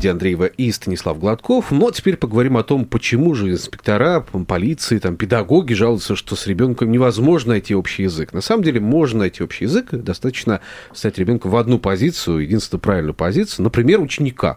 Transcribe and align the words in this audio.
Лидия 0.00 0.12
Андреева 0.12 0.46
и 0.46 0.72
Станислав 0.72 1.18
Гладков. 1.18 1.70
Но 1.70 1.90
теперь 1.90 2.16
поговорим 2.16 2.56
о 2.56 2.62
том, 2.62 2.86
почему 2.86 3.34
же 3.34 3.50
инспектора, 3.50 4.24
полиции, 4.48 4.98
там, 4.98 5.16
педагоги 5.16 5.74
жалуются, 5.74 6.16
что 6.16 6.36
с 6.36 6.46
ребенком 6.46 6.90
невозможно 6.90 7.50
найти 7.50 7.74
общий 7.74 8.04
язык. 8.04 8.32
На 8.32 8.40
самом 8.40 8.62
деле 8.64 8.80
можно 8.80 9.18
найти 9.18 9.44
общий 9.44 9.64
язык, 9.64 9.88
достаточно 9.90 10.62
стать 10.94 11.18
ребенка 11.18 11.48
в 11.48 11.56
одну 11.56 11.78
позицию, 11.78 12.38
единственную 12.38 12.80
правильную 12.80 13.12
позицию, 13.12 13.64
например, 13.64 14.00
ученика. 14.00 14.56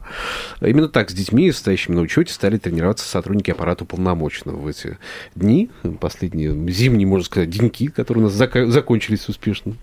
Именно 0.62 0.88
так 0.88 1.10
с 1.10 1.14
детьми, 1.14 1.52
стоящими 1.52 1.96
на 1.96 2.02
учете, 2.04 2.32
стали 2.32 2.58
тренироваться 2.58 3.06
сотрудники 3.06 3.52
аппарата 3.52 3.84
уполномоченного 3.84 4.56
в 4.56 4.68
эти 4.68 4.98
дни, 5.36 5.70
последние 6.00 6.54
зимние, 6.72 7.06
можно 7.06 7.26
сказать, 7.26 7.50
деньки, 7.50 7.88
которые 7.88 8.28
у 8.28 8.30
нас 8.30 8.72
закончились 8.72 9.28
успешно. 9.28 9.76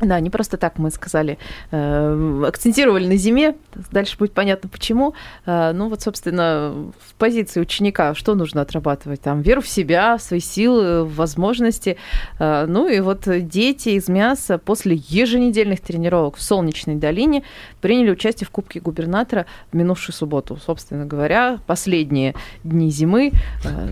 Да, 0.00 0.20
не 0.20 0.30
просто 0.30 0.56
так 0.56 0.78
мы 0.78 0.90
сказали, 0.90 1.38
э, 1.70 2.44
акцентировали 2.46 3.06
на 3.06 3.16
зиме, 3.16 3.56
дальше 3.90 4.16
будет 4.18 4.32
понятно 4.32 4.68
почему. 4.68 5.14
Э, 5.46 5.72
ну 5.72 5.88
вот, 5.88 6.02
собственно, 6.02 6.72
в 7.06 7.14
позиции 7.14 7.60
ученика 7.60 8.14
что 8.14 8.34
нужно 8.34 8.62
отрабатывать? 8.62 9.20
Там 9.20 9.42
веру 9.42 9.60
в 9.60 9.68
себя, 9.68 10.18
свои 10.18 10.40
силы, 10.40 11.04
возможности. 11.04 11.96
Э, 12.38 12.66
ну 12.68 12.86
и 12.88 13.00
вот 13.00 13.22
дети 13.26 13.90
из 13.90 14.08
мяса 14.08 14.58
после 14.58 14.94
еженедельных 15.08 15.80
тренировок 15.80 16.36
в 16.36 16.42
Солнечной 16.42 16.96
долине 16.96 17.42
приняли 17.80 18.10
участие 18.10 18.46
в 18.46 18.50
Кубке 18.50 18.80
губернатора 18.80 19.46
в 19.72 19.76
минувшую 19.76 20.14
субботу. 20.14 20.58
Собственно 20.64 21.06
говоря, 21.06 21.58
последние 21.66 22.34
дни 22.62 22.90
зимы, 22.90 23.32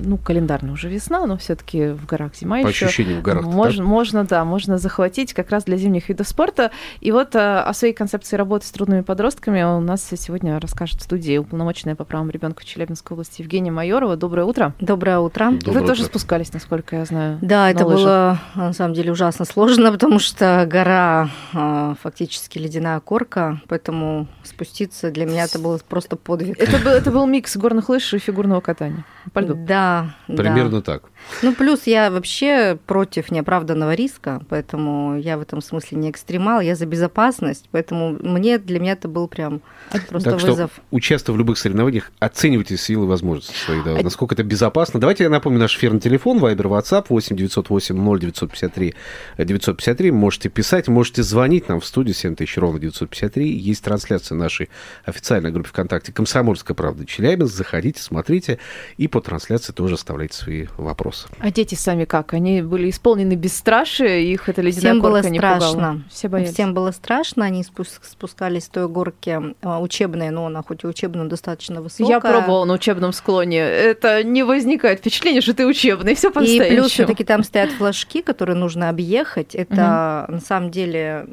ну, 0.04 0.18
календарно 0.18 0.72
уже 0.72 0.88
весна, 0.88 1.26
но 1.26 1.36
все 1.36 1.56
таки 1.56 1.88
в 1.88 2.06
горах 2.06 2.34
зима 2.36 2.62
По 2.62 2.68
еще. 2.68 2.86
ощущениям 2.86 3.20
в 3.20 3.22
горах. 3.22 3.44
Можно, 3.44 3.84
можно, 3.84 4.24
да, 4.24 4.44
можно 4.44 4.78
захватить 4.78 5.34
как 5.34 5.50
раз 5.50 5.64
для 5.64 5.76
зимней 5.76 5.95
зимних 5.96 6.08
видов 6.08 6.28
спорта. 6.28 6.70
И 7.00 7.12
вот 7.12 7.34
э, 7.34 7.38
о 7.38 7.72
своей 7.72 7.94
концепции 7.94 8.36
работы 8.36 8.66
с 8.66 8.70
трудными 8.70 9.00
подростками 9.00 9.62
у 9.62 9.80
нас 9.80 10.06
сегодня 10.16 10.58
расскажет 10.60 11.00
в 11.00 11.04
студии 11.04 11.38
уполномоченная 11.38 11.94
по 11.94 12.04
правам 12.04 12.30
ребенка 12.30 12.62
в 12.62 12.64
Челябинской 12.64 13.14
области 13.14 13.42
Евгения 13.42 13.70
Майорова. 13.70 14.16
Доброе 14.16 14.44
утро. 14.44 14.74
Доброе 14.80 15.18
утро. 15.18 15.50
Доброе 15.50 15.72
Вы 15.72 15.80
утро. 15.80 15.88
тоже 15.88 16.04
спускались, 16.04 16.52
насколько 16.52 16.96
я 16.96 17.04
знаю. 17.04 17.38
Да, 17.40 17.70
это 17.70 17.86
лыжах. 17.86 18.04
было 18.04 18.40
на 18.54 18.72
самом 18.72 18.94
деле 18.94 19.12
ужасно 19.12 19.44
сложно, 19.44 19.90
потому 19.96 20.18
что 20.18 20.66
гора 20.70 21.30
э, 21.54 21.94
фактически 22.02 22.58
ледяная 22.58 23.00
корка, 23.00 23.60
поэтому 23.68 24.26
спуститься 24.42 25.10
для 25.10 25.26
меня 25.26 25.44
это 25.44 25.58
было 25.58 25.78
просто 25.88 26.16
подвиг. 26.16 26.58
Это 26.58 26.78
был, 26.78 26.90
это 26.90 27.10
был 27.10 27.26
микс 27.26 27.56
горных 27.56 27.88
лыж 27.88 28.12
и 28.14 28.18
фигурного 28.18 28.60
катания 28.60 29.04
по 29.32 29.40
льду. 29.40 29.54
Да. 29.54 30.14
Примерно 30.26 30.80
да. 30.80 30.82
так. 30.82 31.02
Ну, 31.42 31.54
плюс 31.54 31.86
я 31.86 32.10
вообще 32.10 32.78
против 32.86 33.30
неоправданного 33.30 33.94
риска, 33.94 34.42
поэтому 34.48 35.18
я 35.18 35.36
в 35.36 35.42
этом 35.42 35.60
смысле 35.60 35.98
не 35.98 36.10
экстремал, 36.10 36.60
я 36.60 36.74
за 36.74 36.86
безопасность, 36.86 37.68
поэтому 37.70 38.16
мне 38.20 38.58
для 38.58 38.80
меня 38.80 38.92
это 38.92 39.08
был 39.08 39.28
прям 39.28 39.60
просто 40.08 40.30
так 40.30 40.42
вызов. 40.42 40.70
Что, 40.72 40.82
участвуя 40.90 41.34
в 41.34 41.38
любых 41.38 41.58
соревнованиях, 41.58 42.10
оценивайте 42.18 42.76
силы 42.76 43.04
и 43.04 43.08
возможности 43.08 43.54
свои, 43.54 43.82
да, 43.82 43.98
а... 43.98 44.02
насколько 44.02 44.34
это 44.34 44.44
безопасно. 44.44 45.00
Давайте 45.00 45.24
я 45.24 45.30
напомню 45.30 45.58
наш 45.58 45.76
эфирный 45.76 46.00
телефон, 46.00 46.38
Вайбер, 46.38 46.66
WhatsApp 46.66 47.06
8 47.08 47.36
908 47.36 47.96
0 47.96 48.20
953 48.20 48.94
953. 49.38 50.10
Можете 50.10 50.48
писать, 50.48 50.88
можете 50.88 51.22
звонить 51.22 51.68
нам 51.68 51.80
в 51.80 51.86
студию 51.86 52.14
7000 52.14 52.58
ровно 52.58 52.80
953. 52.80 53.48
Есть 53.48 53.84
трансляция 53.84 54.36
нашей 54.36 54.70
официальной 55.04 55.50
группы 55.50 55.68
ВКонтакте 55.68 56.12
«Комсомольская 56.12 56.74
правда» 56.74 57.04
Челябинск. 57.04 57.54
Заходите, 57.54 58.00
смотрите 58.00 58.58
и 58.96 59.08
по 59.08 59.20
трансляции 59.20 59.72
тоже 59.72 59.94
оставляйте 59.94 60.36
свои 60.36 60.66
вопросы. 60.76 61.15
А 61.38 61.50
дети 61.50 61.74
сами 61.74 62.04
как? 62.04 62.34
Они 62.34 62.62
были 62.62 62.90
исполнены 62.90 63.34
бесстрашие, 63.34 64.32
их 64.32 64.48
это 64.48 64.62
ледяная 64.62 64.92
Всем 64.92 65.00
горка 65.00 65.22
было 65.22 65.30
не 65.30 65.38
страшно. 65.38 65.70
пугала? 65.70 66.00
Все 66.10 66.28
боялись? 66.28 66.54
Всем 66.54 66.74
было 66.74 66.90
страшно, 66.90 67.44
они 67.44 67.64
спускались 67.64 68.64
с 68.64 68.68
той 68.68 68.88
горки 68.88 69.54
а, 69.62 69.80
учебной, 69.80 70.30
но 70.30 70.46
она 70.46 70.62
хоть 70.62 70.84
и 70.84 70.86
учебная, 70.86 71.24
но 71.24 71.28
достаточно 71.28 71.80
высокая. 71.82 72.14
Я 72.14 72.20
пробовала 72.20 72.64
на 72.64 72.74
учебном 72.74 73.12
склоне. 73.12 73.58
Это 73.58 74.22
не 74.22 74.42
возникает 74.42 75.00
впечатление, 75.00 75.40
что 75.40 75.54
ты 75.54 75.66
учебный, 75.66 76.14
все 76.14 76.30
по 76.30 76.40
И 76.40 76.58
плюс 76.58 76.92
все-таки 76.92 77.24
там 77.24 77.42
стоят 77.42 77.70
флажки, 77.72 78.22
которые 78.22 78.56
нужно 78.56 78.88
объехать. 78.88 79.54
Это 79.54 80.26
на 80.28 80.40
самом 80.40 80.70
деле 80.70 81.26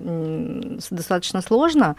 достаточно 0.90 1.42
сложно. 1.42 1.96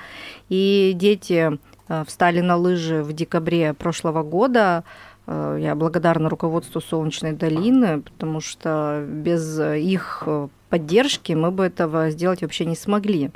И 0.49 0.93
дети 0.95 1.59
а, 1.89 2.05
встали 2.05 2.41
на 2.41 2.57
лыжи 2.57 3.03
в 3.03 3.13
декабре 3.13 3.75
прошлого 3.75 4.23
года. 4.23 4.85
А, 5.27 5.57
я 5.57 5.75
благодарна 5.75 6.29
руководству 6.29 6.81
Солнечной 6.81 7.33
долины, 7.33 8.03
потому 8.03 8.41
что 8.41 9.05
без 9.07 9.59
их 9.59 10.27
поддержки 10.69 11.33
мы 11.33 11.51
бы 11.51 11.65
этого 11.65 12.11
сделать 12.11 12.43
вообще 12.43 12.65
не 12.65 12.77
смогли. 12.77 13.31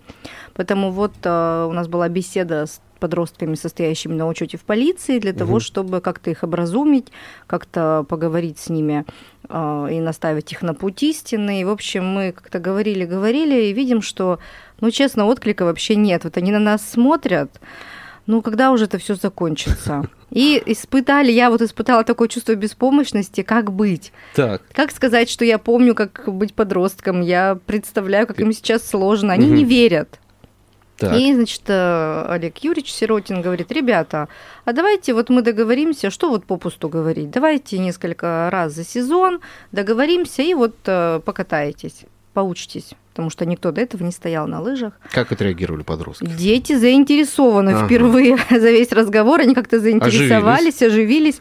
Поэтому 0.55 0.91
вот 0.91 1.15
а, 1.25 1.67
у 1.67 1.73
нас 1.73 1.89
была 1.89 2.09
беседа 2.09 2.67
с 2.67 2.81
подростками, 2.99 3.55
состоящими 3.55 4.15
на 4.15 4.27
учете 4.27 4.59
в 4.59 4.63
полиции, 4.63 5.19
для 5.19 5.31
угу. 5.31 5.39
того, 5.39 5.61
чтобы 5.61 6.01
как-то 6.01 6.31
их 6.31 6.43
образумить, 6.43 7.09
как-то 7.47 8.05
поговорить 8.09 8.59
с 8.59 8.69
ними 8.69 9.05
э, 9.49 9.89
и 9.93 10.01
наставить 10.01 10.53
их 10.53 10.63
на 10.63 10.75
путь 10.75 11.03
истины. 11.03 11.61
И, 11.61 11.65
в 11.65 11.71
общем, 11.71 12.05
мы 12.05 12.33
как-то 12.33 12.59
говорили, 12.59 13.05
говорили, 13.05 13.67
и 13.67 13.73
видим, 13.73 14.03
что, 14.03 14.39
ну, 14.81 14.91
честно, 14.91 15.27
отклика 15.27 15.65
вообще 15.65 15.97
нет. 15.97 16.25
Вот 16.25 16.37
они 16.37 16.51
на 16.51 16.59
нас 16.59 16.83
смотрят, 16.83 17.61
ну, 18.27 18.43
когда 18.43 18.73
уже 18.73 18.85
это 18.85 18.99
все 18.99 19.15
закончится? 19.15 20.09
И 20.31 20.63
испытали, 20.67 21.33
я 21.33 21.51
вот 21.51 21.63
испытала 21.63 22.05
такое 22.05 22.29
чувство 22.29 22.55
беспомощности, 22.55 23.43
как 23.43 23.73
быть. 23.73 24.13
Так. 24.35 24.63
Как 24.73 24.91
сказать, 24.91 25.31
что 25.31 25.45
я 25.45 25.59
помню, 25.59 25.95
как 25.95 26.25
быть 26.33 26.55
подростком, 26.55 27.23
я 27.23 27.59
представляю, 27.67 28.27
как 28.27 28.41
им 28.41 28.53
сейчас 28.53 28.87
сложно. 28.87 29.33
Они 29.33 29.47
угу. 29.47 29.55
не 29.55 29.65
верят. 29.65 30.19
Так. 30.99 31.17
И, 31.17 31.33
значит, 31.33 31.63
э, 31.69 32.25
Олег 32.29 32.59
Юрьевич 32.59 32.93
Сиротин 32.93 33.41
говорит, 33.41 33.71
ребята, 33.71 34.29
а 34.65 34.73
давайте 34.73 35.15
вот 35.15 35.31
мы 35.31 35.43
договоримся, 35.43 36.11
что 36.11 36.29
вот 36.29 36.45
попусту 36.45 36.89
говорить, 36.89 37.31
давайте 37.31 37.79
несколько 37.79 38.49
раз 38.51 38.73
за 38.73 38.85
сезон 38.85 39.41
договоримся 39.71 40.43
и 40.43 40.55
вот 40.55 40.75
э, 40.87 41.21
покатаетесь, 41.25 42.01
поучитесь 42.35 42.95
потому 43.19 43.31
что 43.31 43.45
никто 43.47 43.73
до 43.73 43.81
этого 43.81 44.05
не 44.05 44.13
стоял 44.13 44.47
на 44.47 44.61
лыжах. 44.61 44.93
Как 45.11 45.33
отреагировали 45.33 45.83
подростки? 45.83 46.25
Дети 46.25 46.77
заинтересованы 46.77 47.71
ага. 47.71 47.87
впервые 47.87 48.37
за 48.51 48.71
весь 48.71 48.93
разговор, 48.93 49.41
они 49.41 49.57
как-то 49.57 49.81
заинтересовались, 49.81 50.83
оживились. 50.83 51.41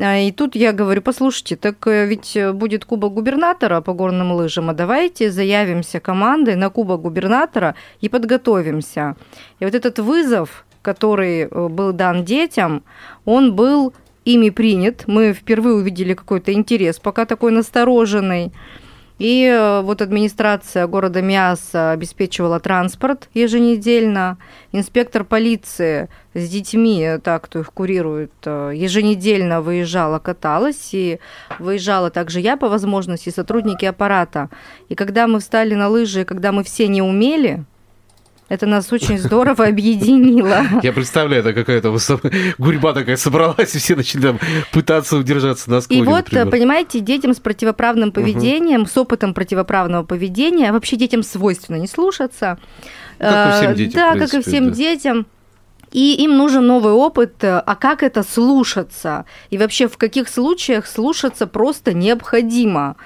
А, 0.00 0.16
и 0.16 0.32
тут 0.32 0.56
я 0.56 0.72
говорю, 0.72 1.02
послушайте, 1.02 1.56
так 1.56 1.86
э, 1.86 2.06
ведь 2.06 2.38
будет 2.54 2.86
Кубок 2.86 3.12
губернатора 3.12 3.82
по 3.82 3.92
горным 3.92 4.32
лыжам, 4.32 4.70
а 4.70 4.72
давайте 4.72 5.30
заявимся 5.30 6.00
командой 6.00 6.56
на 6.56 6.70
Кубок 6.70 7.02
губернатора 7.02 7.74
и 8.00 8.08
подготовимся. 8.08 9.16
И 9.60 9.66
вот 9.66 9.74
этот 9.74 9.98
вызов, 9.98 10.64
который 10.80 11.40
э, 11.40 11.68
был 11.68 11.92
дан 11.92 12.24
детям, 12.24 12.84
он 13.26 13.54
был 13.54 13.92
ими 14.24 14.48
принят. 14.48 15.04
Мы 15.06 15.34
впервые 15.34 15.74
увидели 15.74 16.14
какой-то 16.14 16.54
интерес, 16.54 16.98
пока 16.98 17.26
такой 17.26 17.52
настороженный. 17.52 18.50
И 19.22 19.44
э, 19.44 19.82
вот 19.82 20.02
администрация 20.02 20.88
города 20.88 21.22
Миаса 21.22 21.92
обеспечивала 21.92 22.58
транспорт 22.58 23.28
еженедельно. 23.34 24.36
Инспектор 24.72 25.22
полиции 25.22 26.08
с 26.34 26.48
детьми, 26.48 27.18
так 27.22 27.44
кто 27.44 27.60
их 27.60 27.72
курирует, 27.72 28.32
э, 28.44 28.72
еженедельно 28.74 29.62
выезжала, 29.62 30.18
каталась. 30.18 30.88
И 30.90 31.20
выезжала 31.60 32.10
также 32.10 32.40
я 32.40 32.56
по 32.56 32.68
возможности, 32.68 33.30
сотрудники 33.30 33.84
аппарата. 33.84 34.50
И 34.88 34.96
когда 34.96 35.28
мы 35.28 35.38
встали 35.38 35.76
на 35.76 35.86
лыжи, 35.88 36.24
когда 36.24 36.50
мы 36.50 36.64
все 36.64 36.88
не 36.88 37.00
умели, 37.00 37.64
это 38.52 38.66
нас 38.66 38.92
очень 38.92 39.18
здорово 39.18 39.66
объединило. 39.68 40.60
Я 40.82 40.92
представляю, 40.92 41.40
это 41.40 41.54
какая-то 41.54 41.96
гурьба 42.58 42.92
такая 42.92 43.16
собралась, 43.16 43.74
и 43.74 43.78
все 43.78 43.96
начали 43.96 44.20
там 44.20 44.40
пытаться 44.72 45.16
удержаться 45.16 45.70
на 45.70 45.80
склоне. 45.80 46.02
И 46.02 46.04
вот, 46.04 46.24
например. 46.24 46.50
понимаете, 46.50 47.00
детям 47.00 47.32
с 47.32 47.40
противоправным 47.40 48.12
поведением, 48.12 48.82
угу. 48.82 48.90
с 48.90 48.96
опытом 48.98 49.32
противоправного 49.32 50.04
поведения, 50.04 50.70
вообще 50.70 50.96
детям 50.96 51.22
свойственно 51.22 51.76
не 51.76 51.86
слушаться. 51.86 52.58
Как 53.18 53.54
и 53.54 53.62
всем 53.62 53.74
детям. 53.74 53.94
Да, 53.94 54.18
как 54.18 54.34
и 54.34 54.42
всем 54.42 54.68
да. 54.68 54.74
детям. 54.74 55.26
И 55.92 56.14
им 56.14 56.36
нужен 56.38 56.66
новый 56.66 56.92
опыт, 56.92 57.34
а 57.44 57.76
как 57.78 58.02
это 58.02 58.22
слушаться? 58.22 59.26
И 59.50 59.58
вообще 59.58 59.88
в 59.88 59.98
каких 59.98 60.28
случаях 60.28 60.86
слушаться 60.86 61.46
просто 61.46 61.92
необходимо? 61.92 62.96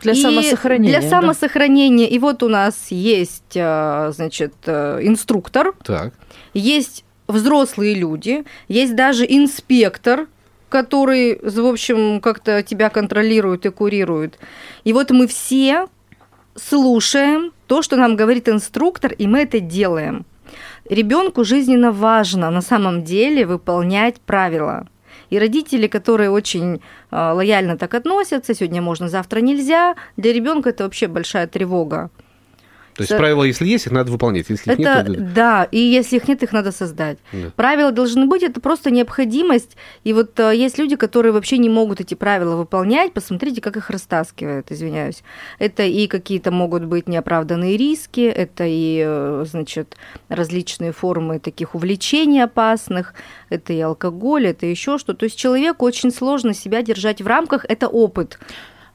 Для 0.00 0.12
и 0.12 0.16
самосохранения. 0.22 0.98
Для 0.98 1.08
самосохранения. 1.08 2.08
Да? 2.08 2.14
И 2.14 2.18
вот 2.18 2.42
у 2.42 2.48
нас 2.48 2.86
есть, 2.90 3.54
э, 3.54 4.12
значит, 4.14 4.54
э, 4.64 5.00
инструктор, 5.02 5.74
так. 5.84 6.14
есть 6.54 7.04
взрослые 7.28 7.94
люди, 7.94 8.44
есть 8.68 8.96
даже 8.96 9.26
инспектор, 9.28 10.26
который, 10.70 11.38
в 11.42 11.66
общем, 11.66 12.20
как-то 12.20 12.62
тебя 12.62 12.88
контролирует 12.88 13.66
и 13.66 13.70
курирует. 13.70 14.38
И 14.84 14.92
вот 14.92 15.10
мы 15.10 15.26
все 15.26 15.88
слушаем 16.54 17.52
то, 17.66 17.82
что 17.82 17.96
нам 17.96 18.16
говорит 18.16 18.48
инструктор, 18.48 19.12
и 19.12 19.26
мы 19.26 19.40
это 19.40 19.60
делаем. 19.60 20.24
Ребенку 20.90 21.44
жизненно 21.44 21.92
важно 21.92 22.50
на 22.50 22.60
самом 22.60 23.02
деле 23.04 23.46
выполнять 23.46 24.20
правила. 24.20 24.86
И 25.30 25.38
родители, 25.38 25.86
которые 25.86 26.30
очень 26.30 26.74
э, 26.74 26.80
лояльно 27.10 27.78
так 27.78 27.94
относятся, 27.94 28.54
сегодня 28.54 28.82
можно, 28.82 29.08
завтра 29.08 29.40
нельзя, 29.40 29.94
для 30.16 30.32
ребенка 30.32 30.70
это 30.70 30.84
вообще 30.84 31.06
большая 31.06 31.46
тревога. 31.46 32.10
То 33.00 33.14
есть 33.14 33.16
правила, 33.16 33.44
если 33.44 33.66
есть, 33.66 33.86
их 33.86 33.92
надо 33.92 34.12
выполнять. 34.12 34.50
Если 34.50 34.72
это, 34.74 34.82
их 34.82 34.88
нет, 34.88 35.06
то... 35.06 35.34
Да, 35.34 35.64
и 35.64 35.78
если 35.78 36.16
их 36.16 36.28
нет, 36.28 36.42
их 36.42 36.52
надо 36.52 36.70
создать. 36.70 37.16
Да. 37.32 37.50
Правила 37.56 37.92
должны 37.92 38.26
быть, 38.26 38.42
это 38.42 38.60
просто 38.60 38.90
необходимость. 38.90 39.78
И 40.04 40.12
вот 40.12 40.38
э, 40.38 40.54
есть 40.54 40.76
люди, 40.76 40.96
которые 40.96 41.32
вообще 41.32 41.56
не 41.56 41.70
могут 41.70 42.00
эти 42.02 42.14
правила 42.14 42.56
выполнять. 42.56 43.14
Посмотрите, 43.14 43.62
как 43.62 43.78
их 43.78 43.88
растаскивают, 43.88 44.70
извиняюсь. 44.70 45.22
Это 45.58 45.82
и 45.82 46.06
какие-то 46.08 46.50
могут 46.50 46.84
быть 46.84 47.08
неоправданные 47.08 47.78
риски, 47.78 48.20
это 48.20 48.64
и, 48.66 49.02
э, 49.02 49.44
значит, 49.48 49.96
различные 50.28 50.92
формы 50.92 51.38
таких 51.38 51.74
увлечений 51.74 52.44
опасных, 52.44 53.14
это 53.48 53.72
и 53.72 53.80
алкоголь, 53.80 54.48
это 54.48 54.66
еще 54.66 54.98
что. 54.98 55.14
То 55.14 55.24
есть 55.24 55.38
человеку 55.38 55.86
очень 55.86 56.10
сложно 56.10 56.52
себя 56.52 56.82
держать 56.82 57.22
в 57.22 57.26
рамках, 57.26 57.64
это 57.66 57.88
опыт. 57.88 58.38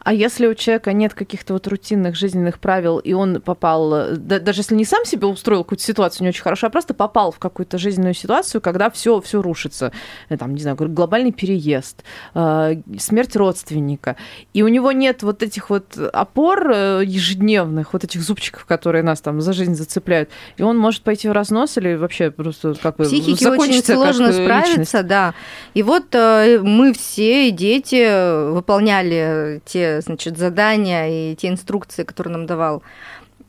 А 0.05 0.13
если 0.13 0.45
у 0.45 0.53
человека 0.53 0.93
нет 0.93 1.15
каких-то 1.15 1.53
вот 1.53 1.65
рутинных 1.65 2.15
жизненных 2.15 2.59
правил, 2.59 2.99
и 2.99 3.13
он 3.13 3.41
попал, 3.41 4.15
да, 4.15 4.37
даже 4.39 4.59
если 4.59 4.75
не 4.75 4.85
сам 4.85 5.03
себе 5.03 5.25
устроил 5.25 5.63
какую-то 5.63 5.83
ситуацию 5.83 6.25
не 6.25 6.29
очень 6.29 6.43
хорошую, 6.43 6.67
а 6.67 6.71
просто 6.71 6.93
попал 6.93 7.31
в 7.31 7.39
какую-то 7.39 7.79
жизненную 7.79 8.13
ситуацию, 8.13 8.61
когда 8.61 8.91
все 8.91 9.19
все 9.19 9.41
рушится, 9.41 9.91
э, 10.29 10.37
там, 10.37 10.53
не 10.53 10.61
знаю, 10.61 10.77
глобальный 10.77 11.31
переезд, 11.31 12.03
э, 12.35 12.75
смерть 12.99 13.35
родственника, 13.35 14.15
и 14.53 14.61
у 14.61 14.67
него 14.67 14.91
нет 14.91 15.23
вот 15.23 15.41
этих 15.41 15.71
вот 15.71 15.97
опор 15.97 16.69
э, 16.71 17.01
ежедневных, 17.03 17.93
вот 17.93 18.03
этих 18.03 18.21
зубчиков, 18.21 18.65
которые 18.65 19.01
нас 19.01 19.21
там 19.21 19.41
за 19.41 19.53
жизнь 19.53 19.73
зацепляют, 19.73 20.29
и 20.57 20.61
он 20.61 20.77
может 20.77 21.01
пойти 21.01 21.27
в 21.27 21.31
разнос 21.31 21.79
или 21.79 21.95
вообще 21.95 22.29
просто 22.29 22.75
как 22.75 22.97
бы 22.97 23.05
Психике 23.05 23.49
очень 23.49 23.83
сложно 23.83 24.31
справиться, 24.31 24.81
личность. 24.81 25.07
да. 25.07 25.33
И 25.73 25.81
вот 25.81 26.13
мы 26.13 26.93
все, 26.93 27.49
дети, 27.49 28.51
выполняли 28.51 29.63
те 29.65 29.94
значит, 30.01 30.37
задания 30.37 31.31
и 31.31 31.35
те 31.35 31.49
инструкции, 31.49 32.03
которые 32.03 32.33
нам 32.33 32.45
давал 32.45 32.83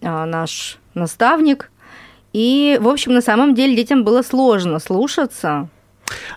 а, 0.03 0.27
наш 0.27 0.79
наставник. 0.95 1.71
И, 2.33 2.79
в 2.81 2.89
общем, 2.89 3.15
на 3.15 3.23
самом 3.23 3.55
деле 3.55 3.77
детям 3.77 4.05
было 4.05 4.23
сложно 4.23 4.79
слушаться, 4.79 5.69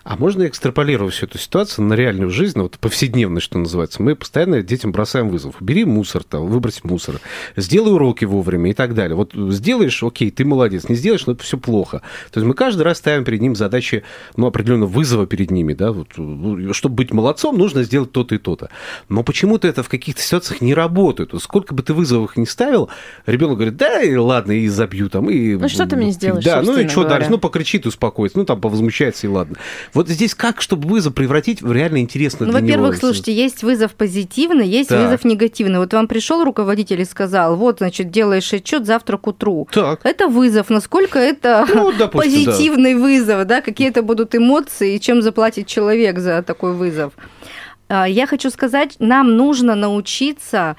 а 0.04 0.16
можно 0.16 0.48
экстраполировать 0.48 1.14
всю 1.14 1.26
эту 1.26 1.38
ситуацию 1.38 1.86
на 1.86 1.94
реальную 1.94 2.30
жизнь, 2.30 2.54
ну, 2.58 2.64
вот 2.64 2.80
повседневность, 2.80 3.46
что 3.46 3.58
называется. 3.60 4.02
Мы 4.02 4.16
постоянно 4.16 4.62
детям 4.62 4.92
бросаем 4.92 5.30
вызов. 5.30 5.56
Бери 5.60 5.86
мусор, 5.86 6.24
там, 6.24 6.48
выбрось 6.48 6.84
мусор, 6.84 7.20
сделай 7.56 7.94
уроки 7.94 8.26
вовремя 8.26 8.72
и 8.72 8.74
так 8.74 8.94
далее. 8.94 9.16
Вот 9.16 9.34
сделаешь, 9.34 10.02
окей, 10.04 10.32
ты 10.32 10.46
молодец, 10.46 10.90
не 10.90 10.96
сделаешь, 10.96 11.26
но 11.26 11.34
это 11.34 11.44
все 11.44 11.58
плохо. 11.58 12.02
То 12.32 12.40
есть 12.40 12.48
мы 12.48 12.54
каждый 12.54 12.84
раз 12.84 12.98
ставим 12.98 13.24
перед 13.24 13.42
ним 13.42 13.56
задачи, 13.56 14.04
ну, 14.36 14.48
определенного 14.48 14.90
вызова 14.90 15.26
перед 15.28 15.52
ними, 15.52 15.74
да, 15.74 15.92
вот, 15.92 16.10
ну, 16.18 16.74
чтобы 16.74 16.96
быть 16.96 17.12
молодцом, 17.12 17.58
нужно 17.58 17.84
сделать 17.84 18.12
то-то 18.12 18.36
и 18.36 18.38
то-то. 18.38 18.70
Но 19.10 19.24
почему-то 19.24 19.68
это 19.68 19.84
в 19.84 19.90
каких-то 19.90 20.22
ситуациях 20.22 20.62
не 20.62 20.74
работает. 20.74 21.34
Вот 21.34 21.44
сколько 21.44 21.74
бы 21.74 21.84
ты 21.84 21.94
вызовов 21.94 22.38
ни 22.38 22.46
ставил, 22.46 22.90
ребенок 23.26 23.58
говорит, 23.58 23.78
да, 23.78 24.02
и 24.02 24.16
ладно, 24.16 24.54
и 24.54 24.68
забью 24.68 25.10
там. 25.10 25.30
И, 25.30 25.56
ну, 25.56 25.70
что 25.70 25.86
ты 25.86 25.96
мне 25.96 26.12
сделаешь, 26.12 26.44
Да, 26.44 26.62
ну 26.62 26.78
и 26.78 26.88
что 26.88 27.02
говоря. 27.02 27.18
дальше? 27.18 27.32
Ну, 27.32 27.38
покричит, 27.38 27.86
успокоится, 27.86 28.38
ну, 28.38 28.46
там, 28.46 28.60
повозмущается, 28.62 29.28
и 29.28 29.30
ладно. 29.30 29.58
Вот 29.94 30.08
здесь 30.08 30.36
как, 30.36 30.62
чтобы 30.62 30.88
вызов 30.88 31.14
превратить 31.14 31.62
в 31.62 31.72
реально 31.72 32.00
интересно 32.00 32.46
ну, 32.46 32.54
во-первых, 32.54 32.98
слушайте, 32.98 33.34
есть 33.34 33.64
вызов 33.64 33.94
позитивный, 33.94 34.68
есть 34.68 34.90
так. 34.90 35.04
вызов 35.04 35.26
негативный. 35.26 35.80
Вот 35.80 35.94
вам 35.94 36.08
пришел 36.08 36.44
руководитель 36.44 37.02
и 37.02 37.06
сказал, 37.06 37.56
вот, 37.56 37.80
значит, 37.80 38.12
делаешь 38.12 38.52
отчет 38.54 38.86
завтра 38.86 39.18
к 39.18 39.28
утру. 39.28 39.68
Так. 39.72 40.02
Это 40.04 40.28
вызов. 40.28 40.70
Насколько 40.70 41.20
это 41.20 41.66
ну, 41.74 41.92
допустим, 41.92 42.46
позитивный 42.46 42.94
да. 42.94 43.00
вызов, 43.00 43.48
да? 43.48 43.62
Какие 43.62 43.90
это 43.90 44.02
будут 44.02 44.36
эмоции 44.36 44.96
и 44.96 45.00
чем 45.00 45.22
заплатит 45.22 45.68
человек 45.68 46.20
за 46.20 46.42
такой 46.44 46.74
вызов? 46.74 47.14
А, 47.90 48.08
я 48.08 48.28
хочу 48.28 48.50
сказать, 48.50 48.96
нам 49.00 49.36
нужно 49.36 49.76
научиться 49.76 50.76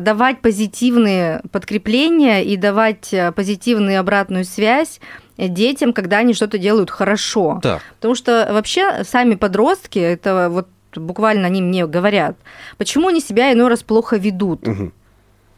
давать 0.00 0.40
позитивные 0.40 1.42
подкрепления 1.52 2.42
и 2.42 2.56
давать 2.56 3.12
а, 3.14 3.32
позитивную 3.32 4.00
обратную 4.00 4.44
связь 4.44 5.00
детям, 5.36 5.92
когда 5.92 6.18
они 6.18 6.34
что-то 6.34 6.58
делают 6.58 6.90
хорошо. 6.90 7.60
Так. 7.62 7.82
Потому 7.96 8.14
что 8.14 8.48
вообще 8.52 9.04
сами 9.04 9.34
подростки, 9.34 9.98
это 9.98 10.48
вот 10.50 10.68
буквально 10.94 11.46
они 11.46 11.62
мне 11.62 11.86
говорят, 11.86 12.36
почему 12.78 13.08
они 13.08 13.20
себя 13.20 13.52
иной 13.52 13.68
раз 13.68 13.82
плохо 13.82 14.16
ведут. 14.16 14.66
Угу 14.66 14.92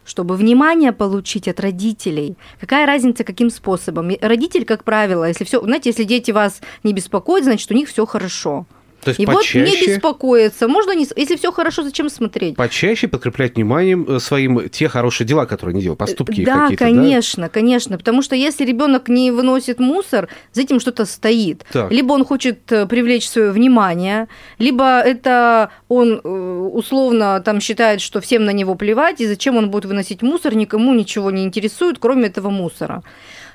чтобы 0.08 0.36
внимание 0.36 0.92
получить 0.92 1.48
от 1.48 1.60
родителей. 1.60 2.38
Какая 2.58 2.86
разница, 2.86 3.24
каким 3.24 3.50
способом? 3.50 4.10
Родитель, 4.22 4.64
как 4.64 4.82
правило, 4.82 5.28
если 5.28 5.44
все, 5.44 5.60
знаете, 5.60 5.90
если 5.90 6.04
дети 6.04 6.30
вас 6.30 6.62
не 6.82 6.94
беспокоят, 6.94 7.44
значит, 7.44 7.70
у 7.70 7.74
них 7.74 7.90
все 7.90 8.06
хорошо. 8.06 8.66
То 9.08 9.10
есть 9.10 9.20
и 9.20 9.26
почаще... 9.26 9.60
вот 9.60 9.68
не 9.68 9.86
беспокоиться. 9.86 10.68
Можно 10.68 10.94
не... 10.94 11.06
Если 11.16 11.36
все 11.36 11.50
хорошо, 11.50 11.82
зачем 11.82 12.10
смотреть? 12.10 12.56
Почаще 12.56 13.08
подкреплять 13.08 13.56
вниманием 13.56 14.04
э, 14.06 14.18
своим 14.20 14.68
те 14.68 14.88
хорошие 14.88 15.26
дела, 15.26 15.46
которые 15.46 15.74
они 15.74 15.82
делают, 15.82 15.98
поступки 15.98 16.44
да, 16.44 16.62
какие-то. 16.62 16.84
Конечно, 16.84 17.44
да, 17.44 17.48
конечно. 17.48 17.96
Потому 17.96 18.20
что 18.20 18.36
если 18.36 18.66
ребенок 18.66 19.08
не 19.08 19.30
выносит 19.30 19.78
мусор, 19.78 20.28
за 20.52 20.62
этим 20.62 20.78
что-то 20.78 21.06
стоит. 21.06 21.64
Так. 21.72 21.90
Либо 21.90 22.12
он 22.12 22.24
хочет 22.26 22.70
э, 22.70 22.86
привлечь 22.86 23.28
свое 23.28 23.50
внимание, 23.50 24.28
либо 24.58 25.00
это 25.00 25.70
он 25.88 26.20
э, 26.22 26.28
условно 26.72 27.40
там 27.40 27.60
считает, 27.60 28.02
что 28.02 28.20
всем 28.20 28.44
на 28.44 28.50
него 28.50 28.74
плевать, 28.74 29.22
и 29.22 29.26
зачем 29.26 29.56
он 29.56 29.70
будет 29.70 29.86
выносить 29.86 30.20
мусор, 30.20 30.54
никому 30.54 30.92
ничего 30.92 31.30
не 31.30 31.44
интересует, 31.44 31.98
кроме 31.98 32.26
этого 32.26 32.50
мусора. 32.50 33.02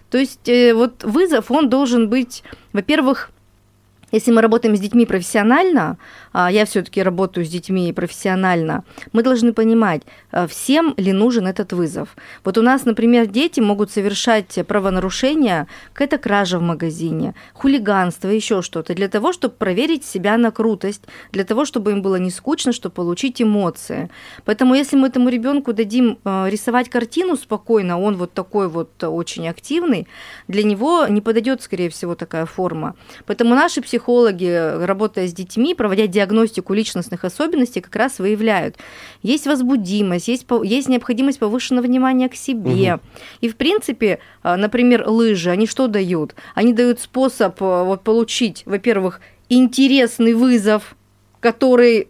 То 0.10 0.18
есть 0.18 0.50
вот 0.74 1.04
вызов, 1.04 1.50
он 1.50 1.70
должен 1.70 2.08
быть, 2.08 2.44
во-первых, 2.72 3.32
если 4.14 4.32
мы 4.32 4.42
работаем 4.42 4.76
с 4.76 4.80
детьми 4.80 5.06
профессионально, 5.06 5.98
я 6.34 6.66
все-таки 6.66 7.04
работаю 7.04 7.46
с 7.46 7.50
детьми 7.50 7.94
профессионально, 7.94 8.84
мы 9.12 9.24
должны 9.24 9.54
понимать, 9.54 10.02
а, 10.32 10.48
всем 10.48 10.94
ли 10.98 11.14
нужен 11.14 11.48
этот 11.48 11.74
вызов. 11.74 12.16
Вот 12.44 12.58
у 12.58 12.62
нас, 12.62 12.86
например, 12.86 13.28
дети 13.28 13.60
могут 13.60 13.92
совершать 13.92 14.60
правонарушения, 14.68 15.68
какая-то 15.94 16.18
кража 16.18 16.60
в 16.60 16.62
магазине, 16.62 17.36
хулиганство, 17.54 18.28
еще 18.30 18.62
что-то, 18.62 18.94
для 18.96 19.08
того, 19.08 19.34
чтобы 19.34 19.56
проверить 19.56 20.06
себя 20.06 20.38
на 20.38 20.52
крутость, 20.52 21.04
для 21.32 21.44
того, 21.44 21.66
чтобы 21.66 21.92
им 21.92 22.02
было 22.02 22.16
не 22.16 22.32
скучно, 22.32 22.72
чтобы 22.74 22.96
получить 22.96 23.42
эмоции. 23.42 24.10
Поэтому 24.46 24.76
если 24.76 24.96
мы 24.96 25.08
этому 25.08 25.30
ребенку 25.30 25.74
дадим 25.74 26.18
а, 26.24 26.48
рисовать 26.50 26.90
картину 26.90 27.36
спокойно, 27.38 28.00
он 28.00 28.16
вот 28.16 28.34
такой 28.34 28.68
вот 28.68 29.04
очень 29.04 29.48
активный, 29.48 30.08
для 30.48 30.64
него 30.64 31.08
не 31.08 31.22
подойдет, 31.22 31.62
скорее 31.62 31.90
всего, 31.90 32.16
такая 32.16 32.46
форма. 32.46 32.96
Поэтому 33.26 33.56
наши 33.56 33.82
психологи, 33.82 34.86
работая 34.86 35.28
с 35.28 35.34
детьми, 35.34 35.76
проводя 35.76 36.08
диагностику, 36.08 36.23
диагностику 36.24 36.74
личностных 36.74 37.24
особенностей 37.26 37.82
как 37.82 37.96
раз 37.96 38.20
выявляют. 38.20 38.78
Есть 39.22 39.46
возбудимость, 39.48 40.28
есть, 40.28 40.46
есть 40.64 40.90
необходимость 40.90 41.40
повышенного 41.40 41.86
внимания 41.86 42.30
к 42.30 42.36
себе. 42.36 42.96
Угу. 42.96 43.02
И, 43.42 43.50
в 43.50 43.56
принципе, 43.56 44.20
а, 44.42 44.58
например, 44.58 45.08
лыжи, 45.08 45.50
они 45.50 45.68
что 45.68 45.88
дают? 45.88 46.36
Они 46.56 46.74
дают 46.74 47.00
способ 47.00 47.62
а, 47.62 47.84
вот, 47.84 48.04
получить, 48.04 48.64
во-первых, 48.66 49.20
интересный 49.50 50.34
вызов, 50.34 50.96
который 51.40 52.08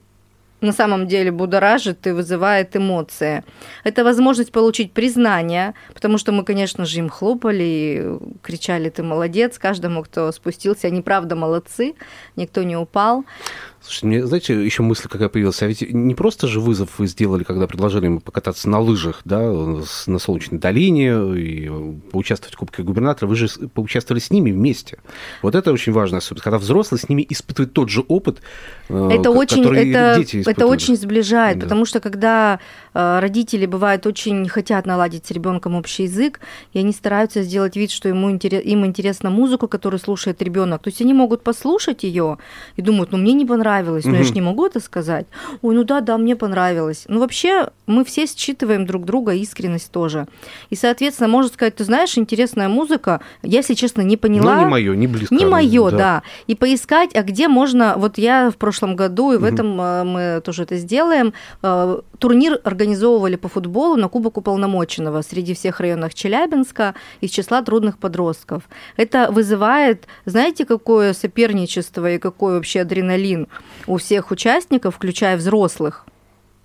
на 0.63 0.71
самом 0.71 1.07
деле 1.07 1.31
будоражит 1.31 2.07
и 2.07 2.11
вызывает 2.11 2.75
эмоции. 2.75 3.43
Это 3.83 4.03
возможность 4.03 4.51
получить 4.51 4.93
признание, 4.93 5.73
потому 5.93 6.17
что 6.17 6.31
мы, 6.31 6.43
конечно 6.45 6.85
же, 6.85 6.99
им 6.99 7.09
хлопали 7.09 7.63
и 7.63 8.41
кричали 8.41 8.89
«ты 8.89 9.03
молодец», 9.03 9.59
каждому, 9.59 10.03
кто 10.03 10.31
спустился, 10.31 10.87
они 10.87 11.01
правда 11.01 11.35
молодцы, 11.35 11.95
никто 12.35 12.63
не 12.63 12.77
упал. 12.77 13.25
Слушайте, 13.83 14.07
мне, 14.07 14.25
знаете, 14.25 14.65
еще 14.65 14.81
мысль 14.81 15.09
какая 15.09 15.27
появилась. 15.27 15.61
А 15.61 15.67
ведь 15.67 15.81
не 15.81 16.15
просто 16.15 16.47
же 16.47 16.61
вызов 16.61 16.99
вы 16.99 17.07
сделали, 17.07 17.43
когда 17.43 17.67
предложили 17.67 18.05
ему 18.05 18.21
покататься 18.21 18.69
на 18.69 18.79
лыжах, 18.79 19.21
да, 19.25 19.41
на 19.41 20.19
Солнечной 20.19 20.57
долине 20.57 21.35
и 21.37 21.69
поучаствовать 22.11 22.55
в 22.55 22.57
Кубке 22.57 22.81
губернатора. 22.81 23.27
Вы 23.27 23.35
же 23.35 23.49
поучаствовали 23.73 24.21
с 24.21 24.31
ними 24.31 24.51
вместе. 24.51 24.99
Вот 25.41 25.55
это 25.55 25.73
очень 25.73 25.91
важно, 25.91 26.19
особенно 26.19 26.41
когда 26.41 26.59
взрослый 26.59 26.97
с 26.97 27.09
ними 27.09 27.25
испытывает 27.29 27.73
тот 27.73 27.89
же 27.89 28.05
опыт, 28.07 28.41
э, 28.87 29.09
это 29.11 29.31
очень, 29.31 29.63
это, 29.63 30.15
дети 30.17 30.37
испытывают. 30.37 30.57
Это 30.57 30.67
очень 30.67 30.95
сближает, 30.95 31.59
да. 31.59 31.63
потому 31.63 31.85
что 31.85 31.99
когда 31.99 32.61
э, 32.93 33.19
родители, 33.19 33.65
бывают, 33.65 34.07
очень 34.07 34.47
хотят 34.47 34.85
наладить 34.85 35.25
с 35.25 35.31
ребенком 35.31 35.75
общий 35.75 36.03
язык, 36.03 36.39
и 36.71 36.79
они 36.79 36.93
стараются 36.93 37.43
сделать 37.43 37.75
вид, 37.75 37.91
что 37.91 38.07
ему 38.07 38.31
интерес, 38.31 38.63
им 38.63 38.85
интересна 38.85 39.29
музыка, 39.29 39.67
которую 39.67 39.99
слушает 39.99 40.41
ребенок. 40.41 40.83
То 40.83 40.89
есть 40.89 41.01
они 41.01 41.13
могут 41.13 41.43
послушать 41.43 42.03
ее 42.03 42.37
и 42.77 42.81
думают, 42.81 43.11
ну 43.11 43.17
мне 43.17 43.33
не 43.33 43.45
понравилось, 43.45 43.72
понравилось. 43.73 44.05
Но 44.05 44.15
я 44.17 44.23
же 44.23 44.33
не 44.33 44.41
могу 44.41 44.65
это 44.65 44.79
сказать. 44.79 45.25
Ой, 45.61 45.75
ну 45.75 45.83
да, 45.83 46.01
да, 46.01 46.17
мне 46.17 46.35
понравилось. 46.35 47.05
Ну 47.07 47.19
вообще 47.19 47.69
мы 47.87 48.05
все 48.05 48.25
считываем 48.25 48.85
друг 48.85 49.05
друга 49.05 49.33
искренность 49.33 49.91
тоже. 49.91 50.27
И, 50.69 50.75
соответственно, 50.75 51.29
можно 51.29 51.51
сказать, 51.51 51.75
ты 51.75 51.83
знаешь, 51.83 52.17
интересная 52.17 52.69
музыка, 52.69 53.21
я, 53.41 53.59
если 53.59 53.73
честно, 53.73 54.01
не 54.01 54.17
поняла. 54.17 54.55
Ну, 54.55 54.61
не 54.61 54.65
мое, 54.67 54.95
не 54.95 55.07
близко. 55.07 55.35
Не 55.35 55.45
мое, 55.45 55.91
да. 55.91 55.97
да. 55.97 56.23
И 56.47 56.55
поискать, 56.55 57.15
а 57.15 57.23
где 57.23 57.47
можно... 57.47 57.95
Вот 57.97 58.17
я 58.17 58.49
в 58.49 58.57
прошлом 58.57 58.95
году, 58.95 59.33
и 59.33 59.37
в 59.37 59.43
этом 59.43 59.79
э, 59.79 60.03
мы 60.03 60.41
тоже 60.41 60.63
это 60.63 60.77
сделаем, 60.77 61.33
э, 61.61 61.99
турнир 62.23 62.57
организовывали 62.63 63.35
по 63.35 63.49
футболу 63.49 63.97
на 63.97 64.07
Кубок 64.07 64.37
уполномоченного 64.37 65.23
среди 65.23 65.53
всех 65.53 65.81
районов 65.81 66.13
Челябинска 66.13 66.95
из 67.19 67.31
числа 67.31 67.61
трудных 67.61 67.97
подростков. 67.97 68.63
Это 68.95 69.29
вызывает, 69.29 70.07
знаете, 70.23 70.63
какое 70.63 71.11
соперничество 71.11 72.09
и 72.09 72.19
какой 72.19 72.53
вообще 72.53 72.83
адреналин 72.83 73.49
у 73.87 73.97
всех 73.97 74.31
участников, 74.31 74.95
включая 74.95 75.35
взрослых 75.35 76.05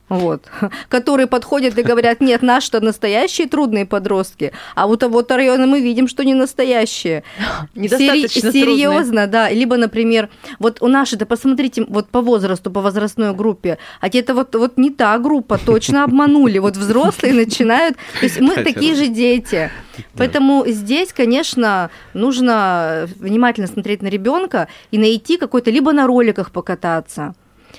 вот, 0.08 0.46
которые 0.88 1.26
подходят 1.26 1.78
и 1.78 1.82
говорят, 1.82 2.20
нет, 2.20 2.42
наши-то 2.42 2.80
настоящие 2.80 3.48
трудные 3.48 3.86
подростки, 3.86 4.52
а 4.74 4.86
вот 4.86 5.02
а 5.02 5.08
вот 5.08 5.30
районы 5.30 5.66
мы 5.66 5.80
видим, 5.80 6.08
что 6.08 6.24
не 6.24 6.34
настоящие. 6.34 7.22
Недостаточно 7.74 8.52
Сери- 8.52 8.68
Серьезно, 8.68 9.26
да. 9.26 9.50
Либо, 9.50 9.76
например, 9.76 10.28
вот 10.58 10.82
у 10.82 10.88
наших, 10.88 11.18
да 11.18 11.26
посмотрите, 11.26 11.84
вот 11.88 12.08
по 12.08 12.20
возрасту, 12.20 12.70
по 12.70 12.80
возрастной 12.80 13.34
группе, 13.34 13.78
а 14.00 14.08
это 14.08 14.34
вот, 14.34 14.54
вот 14.54 14.78
не 14.78 14.90
та 14.90 15.18
группа, 15.18 15.58
точно 15.58 16.04
обманули. 16.04 16.58
Вот 16.58 16.76
взрослые 16.76 17.34
начинают, 17.34 17.96
то 17.96 18.26
есть 18.26 18.40
мы 18.40 18.54
такие 18.54 18.94
же 18.94 19.08
дети. 19.08 19.70
Поэтому 20.14 20.64
здесь, 20.66 21.12
конечно, 21.12 21.90
нужно 22.14 23.08
внимательно 23.16 23.66
смотреть 23.66 24.02
на 24.02 24.08
ребенка 24.08 24.68
и 24.90 24.98
найти 24.98 25.36
какой-то, 25.36 25.70
либо 25.70 25.92
на 25.92 26.06
роликах 26.06 26.50
покататься, 26.50 27.34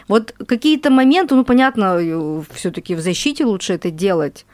вот 0.07 0.33
какие-то 0.47 0.89
моменты, 0.89 1.35
ну, 1.35 1.43
понятно, 1.43 1.97
э, 1.99 2.41
все-таки 2.53 2.95
в 2.95 2.99
защите 2.99 3.45
лучше 3.45 3.73
это 3.73 3.91
делать. 3.91 4.45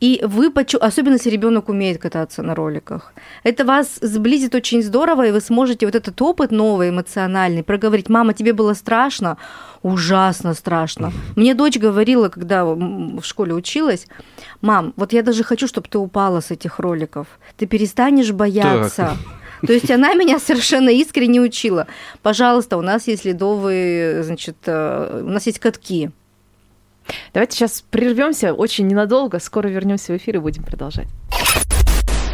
И 0.00 0.20
вы, 0.22 0.50
почу... 0.50 0.78
особенно 0.78 1.14
если 1.14 1.30
ребенок 1.30 1.68
умеет 1.70 1.98
кататься 1.98 2.42
на 2.42 2.54
роликах, 2.54 3.14
это 3.44 3.64
вас 3.64 3.98
сблизит 4.02 4.54
очень 4.54 4.82
здорово, 4.82 5.26
и 5.26 5.32
вы 5.32 5.40
сможете 5.40 5.86
вот 5.86 5.94
этот 5.94 6.20
опыт 6.20 6.50
новый, 6.50 6.90
эмоциональный, 6.90 7.62
проговорить. 7.62 8.10
Мама, 8.10 8.34
тебе 8.34 8.52
было 8.52 8.74
страшно? 8.74 9.38
Ужасно 9.82 10.54
страшно. 10.54 11.12
Мне 11.34 11.54
дочь 11.54 11.78
говорила, 11.78 12.28
когда 12.28 12.64
в 12.64 13.22
школе 13.22 13.54
училась, 13.54 14.06
мам, 14.60 14.92
вот 14.96 15.14
я 15.14 15.22
даже 15.22 15.44
хочу, 15.44 15.66
чтобы 15.66 15.88
ты 15.88 15.98
упала 15.98 16.40
с 16.40 16.50
этих 16.50 16.78
роликов. 16.78 17.26
Ты 17.56 17.66
перестанешь 17.66 18.32
бояться. 18.32 18.96
Так. 18.96 19.16
То 19.64 19.72
есть 19.72 19.90
она 19.90 20.14
меня 20.14 20.38
совершенно 20.38 20.90
искренне 20.90 21.40
учила. 21.40 21.86
Пожалуйста, 22.22 22.76
у 22.76 22.82
нас 22.82 23.06
есть 23.06 23.24
ледовые, 23.24 24.22
значит, 24.22 24.56
э, 24.66 25.22
у 25.24 25.28
нас 25.28 25.46
есть 25.46 25.58
катки. 25.58 26.10
Давайте 27.32 27.56
сейчас 27.56 27.84
прервемся 27.88 28.52
очень 28.52 28.86
ненадолго, 28.86 29.38
скоро 29.38 29.68
вернемся 29.68 30.12
в 30.12 30.16
эфир 30.16 30.36
и 30.36 30.38
будем 30.38 30.64
продолжать. 30.64 31.08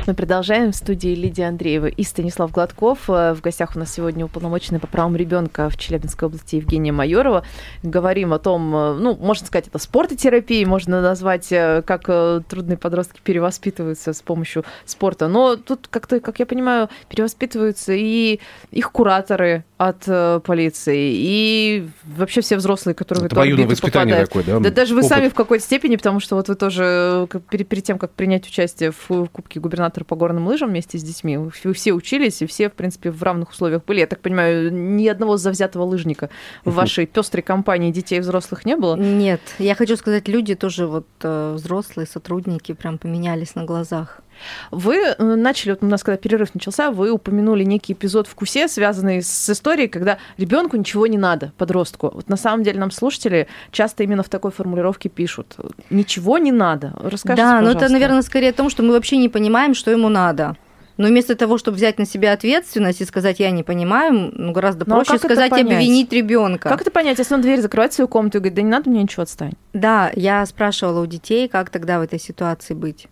Мы 0.05 0.15
продолжаем 0.15 0.73
в 0.73 0.75
студии 0.75 1.15
Лидия 1.15 1.47
Андреева 1.47 1.87
и 1.87 2.03
Станислав 2.03 2.51
Гладков. 2.51 3.09
Э, 3.09 3.35
в 3.35 3.41
гостях 3.41 3.77
у 3.77 3.79
нас 3.79 3.95
сегодня 3.95 4.25
уполномоченный 4.25 4.81
по 4.81 4.89
правам 4.89 5.15
ребенка 5.15 5.71
в 5.71 5.77
Челябинской 5.77 6.27
области 6.27 6.57
Евгения 6.57 6.91
Майорова. 6.91 7.45
Говорим 7.85 8.33
о 8.33 8.41
том, 8.41 8.75
э, 8.75 8.95
ну, 8.95 9.15
можно 9.15 9.47
сказать, 9.47 9.69
это 9.69 9.79
спортотерапия, 9.79 10.67
можно 10.67 11.01
назвать, 11.01 11.53
э, 11.53 11.83
как 11.87 12.07
трудные 12.49 12.77
подростки 12.77 13.21
перевоспитываются 13.23 14.13
с 14.13 14.23
помощью 14.23 14.65
спорта. 14.87 15.29
Но 15.29 15.55
тут, 15.55 15.87
как-то, 15.89 16.19
как 16.19 16.41
я 16.41 16.47
понимаю, 16.47 16.89
перевоспитываются 17.09 17.93
и 17.93 18.41
их 18.73 18.91
кураторы 18.91 19.65
от 19.79 20.05
полиции, 20.45 21.13
и 21.15 21.89
вообще 22.05 22.41
все 22.41 22.57
взрослые, 22.57 22.95
которые 22.95 23.27
это 23.27 23.35
в 23.35 23.39
эту 23.39 23.67
воспитание 23.67 24.15
попадают. 24.15 24.29
такое, 24.29 24.45
да? 24.45 24.61
Да 24.61 24.71
даже 24.71 24.95
вы 24.95 25.01
Опыт. 25.01 25.11
сами 25.11 25.29
в 25.29 25.35
какой-то 25.35 25.65
степени, 25.65 25.97
потому 25.97 26.21
что 26.21 26.37
вот 26.37 26.49
вы 26.49 26.55
тоже 26.55 27.29
перед, 27.51 27.69
перед 27.69 27.85
тем, 27.85 27.99
как 27.99 28.13
принять 28.13 28.47
участие 28.47 28.93
в 28.93 29.27
Кубке 29.27 29.59
губернатора 29.59 29.92
губернатор 29.93 30.05
по 30.05 30.17
горным 30.17 30.47
лыжам 30.47 30.71
вместе 30.71 30.99
с 30.99 31.03
детьми. 31.03 31.37
Вы 31.37 31.73
все 31.75 31.93
учились, 31.93 32.43
и 32.43 32.47
все, 32.47 32.69
в 32.69 32.73
принципе, 32.73 33.11
в 33.11 33.23
равных 33.23 33.51
условиях 33.51 33.85
были. 33.85 34.01
Я 34.01 34.07
так 34.07 34.21
понимаю, 34.21 34.73
ни 34.73 35.07
одного 35.09 35.37
завзятого 35.37 35.85
лыжника 35.85 36.29
в 36.65 36.75
вашей 36.75 37.07
пестрой 37.07 37.43
компании 37.43 37.93
детей 37.93 38.19
и 38.19 38.21
взрослых 38.21 38.65
не 38.65 38.77
было? 38.77 38.97
Нет. 38.97 39.41
Я 39.59 39.75
хочу 39.75 39.97
сказать, 39.97 40.29
люди 40.29 40.55
тоже 40.55 40.87
вот 40.87 41.07
э, 41.23 41.55
взрослые, 41.55 42.07
сотрудники 42.07 42.73
прям 42.73 42.99
поменялись 42.99 43.55
на 43.55 43.65
глазах. 43.65 44.23
Вы 44.71 44.97
э, 44.97 45.23
начали, 45.23 45.71
вот 45.71 45.83
у 45.83 45.87
нас 45.87 46.03
когда 46.03 46.17
перерыв 46.17 46.55
начался, 46.55 46.91
вы 46.91 47.11
упомянули 47.11 47.65
некий 47.65 47.93
эпизод 47.93 48.27
в 48.27 48.35
КУСе, 48.35 48.69
связанный 48.69 49.23
с 49.23 49.51
историей, 49.51 49.89
когда 49.89 50.19
ребенку 50.39 50.77
ничего 50.77 51.07
не 51.07 51.19
надо, 51.19 51.53
подростку. 51.59 52.11
Вот 52.13 52.29
на 52.29 52.37
самом 52.37 52.63
деле 52.63 52.79
нам 52.79 52.91
слушатели 52.91 53.49
часто 53.71 54.03
именно 54.03 54.23
в 54.23 54.29
такой 54.29 54.51
формулировке 54.51 55.09
пишут. 55.09 55.57
Ничего 55.91 56.39
не 56.39 56.53
надо. 56.53 56.93
Расскажите, 57.03 57.43
Да, 57.43 57.61
но 57.61 57.71
это, 57.71 57.89
наверное, 57.89 58.23
скорее 58.23 58.51
о 58.51 58.55
том, 58.55 58.71
что 58.71 58.83
мы 58.83 58.93
вообще 58.93 59.17
не 59.17 59.29
понимаем, 59.29 59.75
что 59.75 59.91
ему 59.91 60.09
надо. 60.09 60.57
Но 60.97 61.09
вместо 61.09 61.35
того, 61.35 61.59
чтобы 61.59 61.77
взять 61.77 61.99
на 61.99 62.07
себя 62.07 62.33
ответственность 62.33 63.01
и 63.01 63.05
сказать, 63.05 63.41
я 63.41 63.51
не 63.51 63.63
понимаю, 63.63 64.31
ну, 64.35 64.53
гораздо 64.53 64.85
ну, 64.89 64.95
а 64.95 64.97
проще 64.99 65.15
а 65.15 65.19
сказать, 65.19 65.53
обвинить 65.53 66.13
ребенка. 66.13 66.69
Как 66.69 66.81
это 66.81 66.91
понять, 66.91 67.19
если 67.19 67.35
он 67.35 67.41
дверь 67.41 67.61
закрывает 67.61 67.93
свою 67.93 68.09
комнату 68.09 68.39
и 68.39 68.41
говорит, 68.41 68.55
да 68.55 68.63
не 68.63 68.69
надо 68.69 68.91
мне 68.91 69.03
ничего 69.03 69.23
отстань? 69.23 69.55
Да, 69.73 70.11
я 70.15 70.45
спрашивала 70.47 71.03
у 71.03 71.07
детей, 71.07 71.49
как 71.49 71.71
тогда 71.71 71.99
в 71.99 72.03
этой 72.03 72.21
ситуации 72.21 72.75
быть. 72.75 73.09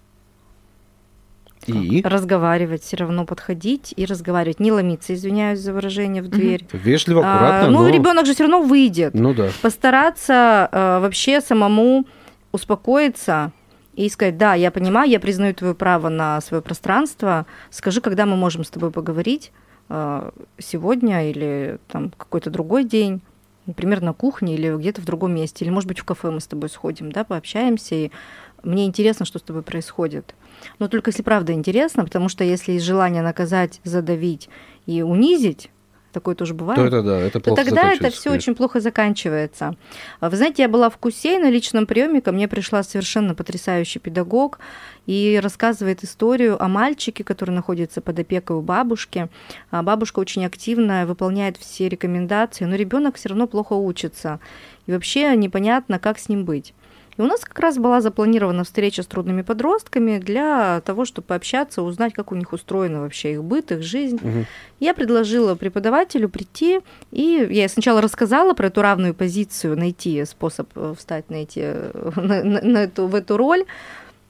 И? 1.66 2.02
Разговаривать, 2.02 2.82
все 2.82 2.96
равно 2.96 3.24
подходить 3.24 3.92
и 3.96 4.04
разговаривать. 4.04 4.60
Не 4.60 4.72
ломиться, 4.72 5.14
извиняюсь 5.14 5.60
за 5.60 5.72
выражение 5.72 6.22
в 6.22 6.28
дверь. 6.28 6.66
Вежливо, 6.72 7.22
а, 7.24 7.34
аккуратно. 7.34 7.68
А, 7.68 7.70
ну, 7.70 7.82
но... 7.82 7.88
ребенок 7.88 8.26
же 8.26 8.34
все 8.34 8.44
равно 8.44 8.62
выйдет. 8.62 9.14
Ну 9.14 9.34
да. 9.34 9.48
Постараться 9.62 10.68
а, 10.70 11.00
вообще 11.00 11.40
самому 11.40 12.06
успокоиться 12.52 13.52
и 13.94 14.08
сказать, 14.08 14.38
да, 14.38 14.54
я 14.54 14.70
понимаю, 14.70 15.10
я 15.10 15.20
признаю 15.20 15.54
твое 15.54 15.74
право 15.74 16.08
на 16.08 16.40
свое 16.40 16.62
пространство. 16.62 17.46
Скажи, 17.70 18.00
когда 18.00 18.26
мы 18.26 18.36
можем 18.36 18.64
с 18.64 18.70
тобой 18.70 18.90
поговорить 18.90 19.52
а, 19.88 20.32
сегодня 20.58 21.28
или 21.28 21.78
там 21.88 22.10
какой-то 22.16 22.50
другой 22.50 22.84
день 22.84 23.20
например, 23.66 24.00
на 24.00 24.12
кухне 24.12 24.54
или 24.54 24.76
где-то 24.76 25.00
в 25.00 25.04
другом 25.04 25.34
месте, 25.34 25.64
или, 25.64 25.72
может 25.72 25.88
быть, 25.88 25.98
в 25.98 26.04
кафе 26.04 26.30
мы 26.30 26.40
с 26.40 26.46
тобой 26.46 26.68
сходим, 26.68 27.12
да, 27.12 27.24
пообщаемся, 27.24 27.94
и 27.94 28.10
мне 28.62 28.86
интересно, 28.86 29.24
что 29.24 29.38
с 29.38 29.42
тобой 29.42 29.62
происходит. 29.62 30.34
Но 30.78 30.88
только 30.88 31.10
если 31.10 31.22
правда 31.22 31.52
интересно, 31.52 32.04
потому 32.04 32.28
что 32.28 32.44
если 32.44 32.72
есть 32.72 32.84
желание 32.84 33.22
наказать, 33.22 33.80
задавить 33.84 34.48
и 34.86 35.02
унизить, 35.02 35.70
такое 36.12 36.34
тоже 36.34 36.54
бывает. 36.54 36.78
То 36.78 36.86
это 36.86 37.02
да, 37.02 37.18
это 37.18 37.40
плохо 37.40 37.62
то 37.62 37.64
тогда 37.64 37.92
это 37.92 38.10
все 38.10 38.30
очень 38.30 38.54
плохо 38.54 38.80
заканчивается. 38.80 39.76
Вы 40.20 40.36
знаете, 40.36 40.62
я 40.62 40.68
была 40.68 40.90
в 40.90 40.96
Кусе 40.96 41.38
на 41.38 41.50
личном 41.50 41.86
приеме, 41.86 42.20
ко 42.20 42.32
мне 42.32 42.48
пришла 42.48 42.82
совершенно 42.82 43.34
потрясающий 43.34 43.98
педагог 43.98 44.58
и 45.06 45.40
рассказывает 45.42 46.04
историю 46.04 46.62
о 46.62 46.68
мальчике, 46.68 47.24
который 47.24 47.50
находится 47.50 48.00
под 48.00 48.18
опекой 48.18 48.56
у 48.56 48.62
бабушки. 48.62 49.28
А 49.70 49.82
бабушка 49.82 50.20
очень 50.20 50.44
активно 50.44 51.06
выполняет 51.06 51.56
все 51.56 51.88
рекомендации, 51.88 52.64
но 52.64 52.76
ребенок 52.76 53.16
все 53.16 53.30
равно 53.30 53.46
плохо 53.46 53.72
учится. 53.74 54.40
И 54.86 54.92
вообще 54.92 55.34
непонятно, 55.36 55.98
как 55.98 56.18
с 56.18 56.28
ним 56.28 56.44
быть. 56.44 56.74
И 57.20 57.22
у 57.22 57.26
нас 57.26 57.40
как 57.40 57.58
раз 57.58 57.76
была 57.76 58.00
запланирована 58.00 58.64
встреча 58.64 59.02
с 59.02 59.06
трудными 59.06 59.42
подростками 59.42 60.16
для 60.16 60.80
того, 60.86 61.04
чтобы 61.04 61.26
пообщаться, 61.26 61.82
узнать, 61.82 62.14
как 62.14 62.32
у 62.32 62.34
них 62.34 62.54
устроена 62.54 63.02
вообще 63.02 63.32
их 63.32 63.44
быт, 63.44 63.72
их 63.72 63.82
жизнь. 63.82 64.16
Угу. 64.16 64.46
Я 64.80 64.94
предложила 64.94 65.54
преподавателю 65.54 66.30
прийти, 66.30 66.80
и 67.10 67.46
я 67.50 67.68
сначала 67.68 68.00
рассказала 68.00 68.54
про 68.54 68.68
эту 68.68 68.80
равную 68.80 69.12
позицию, 69.12 69.76
найти 69.78 70.24
способ 70.24 70.70
э, 70.76 70.94
встать 70.96 71.28
на 71.28 71.34
эти, 71.34 71.74
на, 72.16 72.42
на, 72.42 72.62
на 72.62 72.78
эту, 72.84 73.06
в 73.06 73.14
эту 73.14 73.36
роль. 73.36 73.66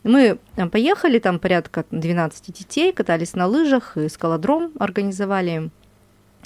Мы 0.03 0.39
поехали, 0.73 1.21
там 1.21 1.39
порядка 1.39 1.85
12 1.93 2.53
детей, 2.53 2.93
катались 2.93 3.35
на 3.35 3.47
лыжах, 3.47 3.99
и 3.99 4.09
скалодром 4.09 4.73
организовали. 4.81 5.71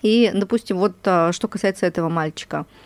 И, 0.02 0.30
допустим, 0.34 0.76
вот 0.76 0.96
что 1.00 1.48
касается 1.48 1.86
этого 1.86 2.10
мальчика– 2.10 2.66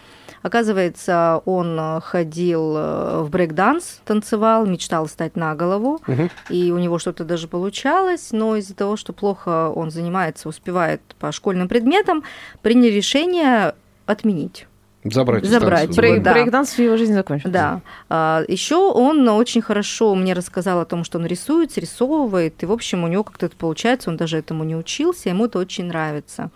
Оказывается, 0.42 1.42
он 1.45 1.78
э, 1.78 2.00
ходил 2.00 2.76
э, 2.76 3.23
в 3.23 3.30
брейк-данс, 3.30 4.00
танцевал, 4.04 4.66
мечтал 4.66 5.09
стать 5.09 5.37
на 5.37 5.54
голову, 5.54 6.00
угу. 6.07 6.30
и 6.49 6.71
у 6.71 6.78
него 6.78 6.99
что-то 6.99 7.25
даже 7.25 7.49
получалось, 7.49 8.28
но 8.33 8.57
из-за 8.57 8.75
того, 8.75 8.97
что 8.97 9.12
плохо 9.12 9.68
он 9.68 9.90
занимается, 9.90 10.49
успевает 10.49 11.00
по 11.18 11.33
школьным 11.33 11.68
предметам, 11.68 12.23
приняли 12.62 12.90
решение 12.90 13.75
отменить. 14.07 14.66
Забрать. 15.04 15.45
Забрать. 15.45 15.97
Брейк, 15.97 16.23
да. 16.23 16.33
Брейкданс 16.33 16.73
в 16.73 16.78
его 16.78 16.97
жизни 16.97 17.14
закончился. 17.14 17.52
Да. 17.52 17.80
А, 18.09 18.42
еще 18.49 18.76
он 18.76 19.28
очень 19.28 19.62
хорошо 19.62 20.14
мне 20.14 20.33
рассказал 20.33 20.80
о 20.80 20.85
том, 20.85 21.04
что 21.04 21.18
он 21.18 21.26
рисует, 21.26 21.73
срисовывает, 21.73 22.62
и, 22.62 22.66
в 22.66 22.73
общем, 22.73 23.04
у 23.04 23.09
него 23.09 23.23
как-то 23.23 23.47
это 23.47 23.57
получается, 23.57 24.11
он 24.11 24.16
даже 24.16 24.38
этому 24.38 24.64
не 24.64 24.75
учился, 24.76 25.28
ему 25.28 25.47
это 25.47 25.59
очень 25.59 25.85
нравится. 25.87 26.50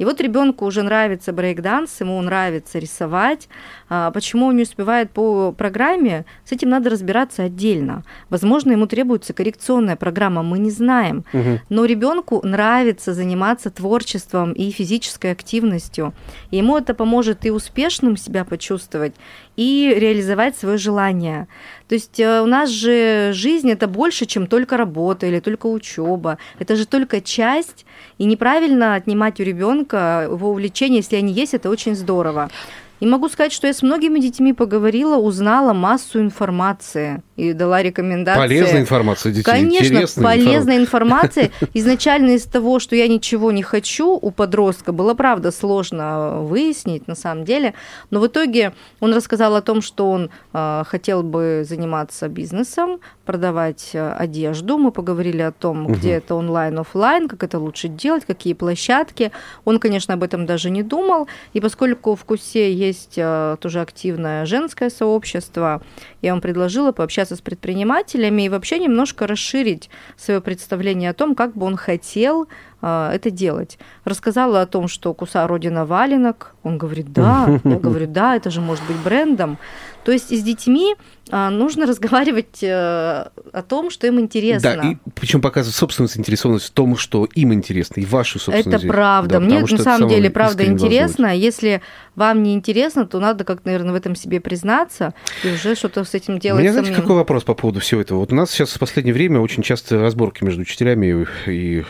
И 0.00 0.04
вот 0.06 0.18
ребенку 0.22 0.64
уже 0.64 0.82
нравится 0.82 1.30
брейк-данс, 1.30 2.00
ему 2.00 2.22
нравится 2.22 2.78
рисовать. 2.78 3.50
А 3.90 4.10
почему 4.10 4.46
он 4.46 4.56
не 4.56 4.62
успевает 4.62 5.10
по 5.10 5.52
программе, 5.52 6.24
с 6.46 6.52
этим 6.52 6.70
надо 6.70 6.88
разбираться 6.88 7.42
отдельно. 7.42 8.02
Возможно, 8.30 8.72
ему 8.72 8.86
требуется 8.86 9.34
коррекционная 9.34 9.96
программа, 9.96 10.42
мы 10.42 10.58
не 10.58 10.70
знаем. 10.70 11.26
Угу. 11.34 11.60
Но 11.68 11.84
ребенку 11.84 12.40
нравится 12.42 13.12
заниматься 13.12 13.70
творчеством 13.70 14.54
и 14.54 14.70
физической 14.70 15.32
активностью. 15.32 16.14
И 16.50 16.56
ему 16.56 16.78
это 16.78 16.94
поможет 16.94 17.44
и 17.44 17.50
успешным 17.50 18.16
себя 18.16 18.46
почувствовать, 18.46 19.12
и 19.56 19.94
реализовать 19.94 20.56
свое 20.56 20.78
желание. 20.78 21.46
То 21.90 21.94
есть 21.94 22.20
э, 22.20 22.40
у 22.40 22.46
нас 22.46 22.70
же 22.70 23.32
жизнь 23.32 23.68
это 23.68 23.88
больше, 23.88 24.24
чем 24.24 24.46
только 24.46 24.76
работа 24.76 25.26
или 25.26 25.40
только 25.40 25.66
учеба. 25.66 26.38
Это 26.60 26.76
же 26.76 26.86
только 26.86 27.20
часть, 27.20 27.84
и 28.16 28.26
неправильно 28.26 28.94
отнимать 28.94 29.40
у 29.40 29.42
ребенка 29.42 30.28
его 30.30 30.50
увлечения, 30.50 30.98
если 30.98 31.16
они 31.16 31.32
есть, 31.32 31.52
это 31.52 31.68
очень 31.68 31.96
здорово. 31.96 32.48
И 33.00 33.06
могу 33.06 33.28
сказать, 33.28 33.52
что 33.52 33.66
я 33.66 33.72
с 33.72 33.82
многими 33.82 34.20
детьми 34.20 34.52
поговорила, 34.52 35.16
узнала 35.16 35.72
массу 35.72 36.20
информации 36.20 37.22
и 37.36 37.54
дала 37.54 37.82
рекомендации. 37.82 38.38
Полезная 38.38 38.80
информация 38.80 39.32
детей. 39.32 39.42
Конечно, 39.42 40.04
полезная 40.22 40.76
информация. 40.76 41.50
Изначально 41.74 42.32
из 42.32 42.44
того, 42.44 42.78
что 42.78 42.94
я 42.94 43.08
ничего 43.08 43.50
не 43.52 43.62
хочу 43.62 44.18
у 44.20 44.30
подростка, 44.30 44.92
было, 44.92 45.14
правда, 45.14 45.50
сложно 45.50 46.40
выяснить 46.42 47.08
на 47.08 47.14
самом 47.14 47.44
деле. 47.44 47.74
Но 48.10 48.20
в 48.20 48.26
итоге 48.26 48.74
он 49.00 49.14
рассказал 49.14 49.56
о 49.56 49.62
том, 49.62 49.80
что 49.80 50.10
он 50.10 50.30
э, 50.52 50.82
хотел 50.86 51.22
бы 51.22 51.64
заниматься 51.66 52.28
бизнесом, 52.28 53.00
продавать 53.30 53.90
э, 53.92 54.12
одежду. 54.12 54.76
Мы 54.76 54.90
поговорили 54.90 55.42
о 55.42 55.52
том, 55.52 55.84
угу. 55.84 55.94
где 55.94 56.14
это 56.14 56.34
онлайн, 56.34 56.76
офлайн, 56.80 57.28
как 57.28 57.44
это 57.44 57.60
лучше 57.60 57.86
делать, 57.86 58.24
какие 58.24 58.54
площадки. 58.54 59.30
Он, 59.64 59.78
конечно, 59.78 60.14
об 60.14 60.24
этом 60.24 60.46
даже 60.46 60.68
не 60.68 60.82
думал. 60.82 61.28
И 61.52 61.60
поскольку 61.60 62.16
в 62.16 62.24
КУСе 62.24 62.72
есть 62.72 63.14
э, 63.16 63.56
тоже 63.60 63.82
активное 63.82 64.46
женское 64.46 64.90
сообщество, 64.90 65.80
я 66.22 66.32
вам 66.32 66.40
предложила 66.40 66.90
пообщаться 66.90 67.36
с 67.36 67.40
предпринимателями 67.40 68.42
и 68.42 68.48
вообще 68.48 68.80
немножко 68.80 69.28
расширить 69.28 69.90
свое 70.16 70.40
представление 70.40 71.10
о 71.10 71.14
том, 71.14 71.36
как 71.36 71.54
бы 71.54 71.66
он 71.66 71.76
хотел 71.76 72.48
это 72.82 73.30
делать. 73.30 73.78
Рассказала 74.04 74.62
о 74.62 74.66
том, 74.66 74.88
что 74.88 75.12
Куса 75.14 75.46
родина 75.46 75.84
валенок. 75.84 76.54
Он 76.62 76.78
говорит, 76.78 77.12
да. 77.12 77.60
Я 77.64 77.76
говорю, 77.78 78.06
да, 78.06 78.36
это 78.36 78.50
же 78.50 78.60
может 78.60 78.84
быть 78.86 78.96
брендом. 78.98 79.58
То 80.04 80.12
есть 80.12 80.30
с 80.30 80.42
детьми 80.42 80.96
а, 81.30 81.50
нужно 81.50 81.86
разговаривать 81.86 82.62
э, 82.62 82.66
о 83.52 83.62
том, 83.66 83.90
что 83.90 84.06
им 84.06 84.18
интересно. 84.18 84.76
Да, 84.76 84.88
и 84.88 84.96
причем 85.14 85.40
показывать 85.40 85.76
собственную 85.76 86.08
заинтересованность 86.08 86.66
в 86.66 86.70
том, 86.70 86.96
что 86.96 87.26
им 87.34 87.52
интересно, 87.52 88.00
и 88.00 88.04
вашу 88.04 88.38
собственную. 88.38 88.78
Это 88.78 88.86
правда. 88.86 89.34
Да, 89.34 89.40
Мне 89.40 89.60
на 89.60 89.78
самом 89.78 90.08
деле 90.08 90.30
правда 90.30 90.64
интересно. 90.64 91.26
Волнует. 91.26 91.42
Если 91.42 91.82
вам 92.16 92.42
не 92.42 92.54
интересно, 92.54 93.06
то 93.06 93.20
надо 93.20 93.44
как, 93.44 93.64
наверное, 93.64 93.92
в 93.92 93.96
этом 93.96 94.14
себе 94.14 94.40
признаться 94.40 95.14
и 95.44 95.52
уже 95.52 95.74
что-то 95.74 96.04
с 96.04 96.14
этим 96.14 96.38
делать. 96.38 96.60
У 96.60 96.62
меня, 96.62 96.72
знаете, 96.72 96.92
какой 96.92 97.16
вопрос 97.16 97.44
по 97.44 97.54
поводу 97.54 97.80
всего 97.80 98.00
этого? 98.00 98.18
Вот 98.18 98.32
у 98.32 98.34
нас 98.34 98.50
сейчас 98.50 98.72
в 98.72 98.78
последнее 98.78 99.14
время 99.14 99.40
очень 99.40 99.62
часто 99.62 100.00
разборки 100.00 100.44
между 100.44 100.62
учителями 100.62 101.26
и 101.46 101.84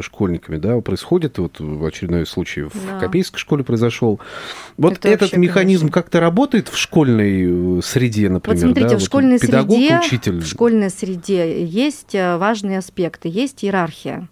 школьниками, 0.00 0.56
да, 0.56 0.80
происходит. 0.80 1.38
Вот 1.38 1.60
в 1.60 1.84
очередной 1.84 2.26
случай 2.26 2.62
в 2.62 2.72
да. 2.86 3.00
Копейской 3.00 3.38
школе 3.38 3.64
произошел. 3.64 4.20
Вот 4.76 4.94
Это 4.94 5.08
этот 5.08 5.20
вообще, 5.22 5.38
механизм 5.38 5.86
конечно. 5.86 6.02
как-то 6.02 6.20
работает 6.20 6.68
в 6.68 6.76
школьной 6.76 7.78
э, 7.78 7.82
среде, 7.82 8.28
например, 8.28 8.56
вот 8.56 8.64
смотрите, 8.66 8.88
да? 8.88 8.98
в 8.98 9.02
школьной 9.02 9.32
вот 9.32 9.40
педагог, 9.40 9.76
среде, 9.76 9.98
учитель. 9.98 10.40
В 10.40 10.46
школьной 10.46 10.90
среде 10.90 11.64
есть 11.64 12.14
э, 12.14 12.36
важные 12.36 12.78
аспекты, 12.78 13.28
есть 13.28 13.64
иерархия. 13.64 14.28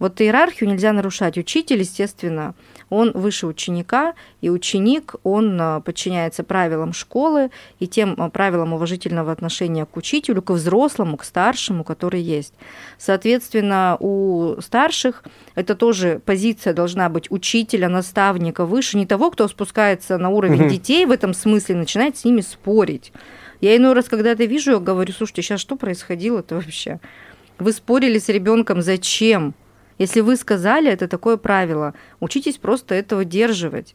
Вот 0.00 0.20
иерархию 0.20 0.68
нельзя 0.68 0.92
нарушать. 0.92 1.38
Учитель, 1.38 1.80
естественно, 1.80 2.54
он 2.88 3.12
выше 3.12 3.46
ученика, 3.46 4.14
и 4.40 4.48
ученик, 4.48 5.14
он 5.22 5.60
а, 5.60 5.80
подчиняется 5.80 6.42
правилам 6.42 6.94
школы 6.94 7.50
и 7.78 7.86
тем 7.86 8.14
а, 8.16 8.30
правилам 8.30 8.72
уважительного 8.72 9.30
отношения 9.30 9.84
к 9.84 9.96
учителю, 9.96 10.40
к 10.40 10.50
взрослому, 10.50 11.18
к 11.18 11.24
старшему, 11.24 11.84
который 11.84 12.22
есть. 12.22 12.54
Соответственно, 12.98 13.98
у 14.00 14.56
старших 14.60 15.22
это 15.54 15.74
тоже 15.74 16.20
позиция 16.24 16.72
должна 16.72 17.10
быть 17.10 17.30
учителя, 17.30 17.90
наставника 17.90 18.64
выше, 18.64 18.96
не 18.96 19.06
того, 19.06 19.30
кто 19.30 19.46
спускается 19.48 20.16
на 20.16 20.30
уровень 20.30 20.62
угу. 20.62 20.70
детей 20.70 21.04
в 21.04 21.10
этом 21.10 21.34
смысле, 21.34 21.76
начинает 21.76 22.16
с 22.16 22.24
ними 22.24 22.40
спорить. 22.40 23.12
Я 23.60 23.76
иной 23.76 23.92
раз, 23.92 24.08
когда 24.08 24.30
это 24.30 24.46
вижу, 24.46 24.72
я 24.72 24.78
говорю, 24.78 25.12
слушайте, 25.12 25.42
сейчас 25.42 25.60
что 25.60 25.76
происходило-то 25.76 26.54
вообще? 26.54 27.00
Вы 27.58 27.72
спорили 27.74 28.18
с 28.18 28.30
ребенком, 28.30 28.80
зачем? 28.80 29.54
Если 30.00 30.22
вы 30.22 30.36
сказали, 30.36 30.90
это 30.90 31.08
такое 31.08 31.36
правило. 31.36 31.92
Учитесь 32.20 32.56
просто 32.56 32.94
это 32.94 33.18
удерживать. 33.18 33.94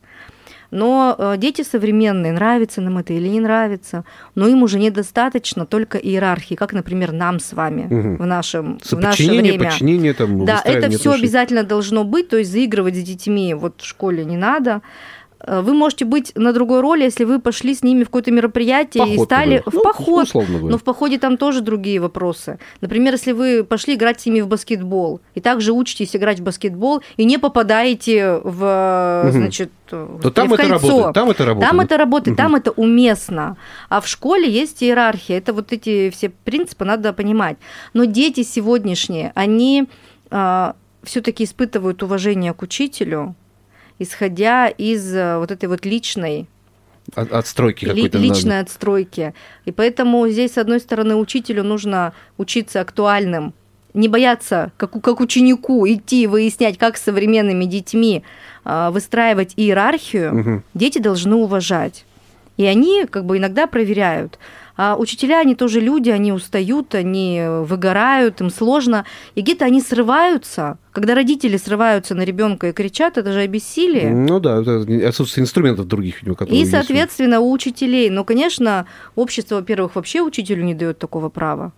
Но 0.69 1.15
э, 1.17 1.35
дети 1.37 1.63
современные, 1.63 2.31
нравится 2.31 2.79
нам 2.79 2.99
это 2.99 3.13
или 3.13 3.27
не 3.27 3.39
нравится, 3.39 4.03
но 4.35 4.47
им 4.47 4.61
уже 4.61 4.77
недостаточно 4.77 5.65
только 5.65 5.97
иерархии, 5.97 6.53
как, 6.53 6.73
например, 6.73 7.11
нам 7.11 7.39
с 7.39 7.53
вами 7.53 7.85
угу. 7.85 8.23
в, 8.23 8.25
нашем, 8.25 8.77
в 8.83 8.91
наше 8.93 9.27
время. 9.27 9.71
Подчинение, 9.71 10.13
там, 10.13 10.45
да, 10.45 10.61
это 10.63 10.91
все 10.91 11.11
обязательно 11.13 11.63
должно 11.63 12.03
быть, 12.03 12.29
то 12.29 12.37
есть 12.37 12.51
заигрывать 12.51 12.95
с 12.95 13.01
детьми 13.01 13.55
вот 13.55 13.81
в 13.81 13.85
школе 13.85 14.25
не 14.25 14.37
надо. 14.37 14.81
Э, 15.45 15.61
вы 15.61 15.73
можете 15.73 16.05
быть 16.05 16.31
на 16.35 16.53
другой 16.53 16.81
роли, 16.81 17.03
если 17.03 17.23
вы 17.23 17.39
пошли 17.39 17.73
с 17.75 17.83
ними 17.83 18.03
в 18.03 18.07
какое-то 18.07 18.31
мероприятие 18.31 19.03
поход 19.03 19.15
и 19.15 19.23
стали 19.23 19.63
в 19.65 19.73
ну, 19.73 19.83
поход. 19.83 20.27
Но 20.33 20.77
в 20.77 20.83
походе 20.83 21.19
там 21.19 21.37
тоже 21.37 21.61
другие 21.61 21.99
вопросы. 21.99 22.57
Например, 22.81 23.13
если 23.13 23.31
вы 23.31 23.63
пошли 23.63 23.95
играть 23.95 24.21
с 24.21 24.25
ними 24.25 24.41
в 24.41 24.47
баскетбол 24.47 25.21
и 25.35 25.41
также 25.41 25.71
учитесь 25.71 26.15
играть 26.15 26.39
в 26.39 26.43
баскетбол 26.43 27.01
и 27.17 27.25
не 27.25 27.37
попадаете 27.37 28.39
в, 28.43 29.23
угу. 29.23 29.31
значит, 29.31 29.71
то 29.87 30.31
там 30.31 30.51
это 30.53 30.63
кольцо. 30.63 30.87
работает. 30.87 31.13
Там 31.13 31.29
это 31.29 31.45
работает. 31.45 31.69
Там 31.69 31.81
это 31.81 31.97
работает, 31.97 32.33
угу. 32.33 32.37
там 32.37 32.55
это 32.55 32.71
уместно. 32.71 33.57
А 33.89 34.01
в 34.01 34.07
школе 34.07 34.49
есть 34.49 34.83
иерархия. 34.83 35.37
Это 35.37 35.53
вот 35.53 35.71
эти 35.71 36.09
все 36.09 36.29
принципы 36.29 36.85
надо 36.85 37.13
понимать. 37.13 37.57
Но 37.93 38.05
дети 38.05 38.43
сегодняшние, 38.43 39.31
они 39.35 39.87
а, 40.31 40.75
все-таки 41.03 41.43
испытывают 41.43 42.01
уважение 42.01 42.53
к 42.53 42.61
учителю, 42.63 43.35
исходя 43.99 44.67
из 44.67 45.13
э, 45.13 45.37
вот 45.37 45.51
этой 45.51 45.69
вот 45.69 45.85
личной 45.85 46.47
от, 47.13 47.31
отстройки 47.31 47.85
какой-то. 47.85 48.17
Личной 48.17 48.55
надо. 48.55 48.61
отстройки. 48.61 49.33
И 49.65 49.71
поэтому 49.71 50.27
здесь, 50.27 50.53
с 50.53 50.57
одной 50.57 50.79
стороны, 50.79 51.15
учителю 51.15 51.63
нужно 51.63 52.13
учиться 52.37 52.81
актуальным, 52.81 53.53
не 53.93 54.07
бояться, 54.09 54.71
как, 54.77 54.91
как 55.01 55.19
ученику, 55.19 55.87
идти 55.87 56.27
выяснять, 56.27 56.77
как 56.77 56.97
с 56.97 57.03
современными 57.03 57.65
детьми 57.65 58.23
э, 58.65 58.89
выстраивать 58.91 59.53
иерархию, 59.55 60.39
угу. 60.39 60.63
дети 60.73 60.97
должны 60.97 61.35
уважать. 61.35 62.05
И 62.57 62.65
они 62.65 63.05
как 63.09 63.25
бы 63.25 63.37
иногда 63.37 63.67
проверяют. 63.67 64.39
А 64.77 64.95
учителя, 64.97 65.39
они 65.39 65.55
тоже 65.55 65.79
люди, 65.79 66.09
они 66.09 66.31
устают, 66.31 66.95
они 66.95 67.41
выгорают, 67.61 68.41
им 68.41 68.49
сложно. 68.49 69.05
И 69.35 69.41
где-то 69.41 69.65
они 69.65 69.81
срываются. 69.81 70.77
Когда 70.91 71.15
родители 71.15 71.57
срываются 71.57 72.15
на 72.15 72.23
ребенка 72.23 72.69
и 72.69 72.71
кричат, 72.73 73.17
это 73.17 73.31
же 73.31 73.39
обессилие. 73.39 74.09
Ну 74.11 74.39
да, 74.39 74.61
это 74.61 74.85
отсутствие 75.07 75.43
инструментов 75.43 75.87
других. 75.87 76.21
Которые 76.21 76.61
и, 76.61 76.65
соответственно, 76.65 77.39
у 77.39 77.51
учителей. 77.51 78.09
Но, 78.09 78.23
конечно, 78.23 78.85
общество, 79.15 79.55
во-первых, 79.55 79.95
вообще 79.95 80.21
учителю 80.21 80.63
не 80.63 80.73
дает 80.73 80.99
такого 80.99 81.29
права. 81.29 81.73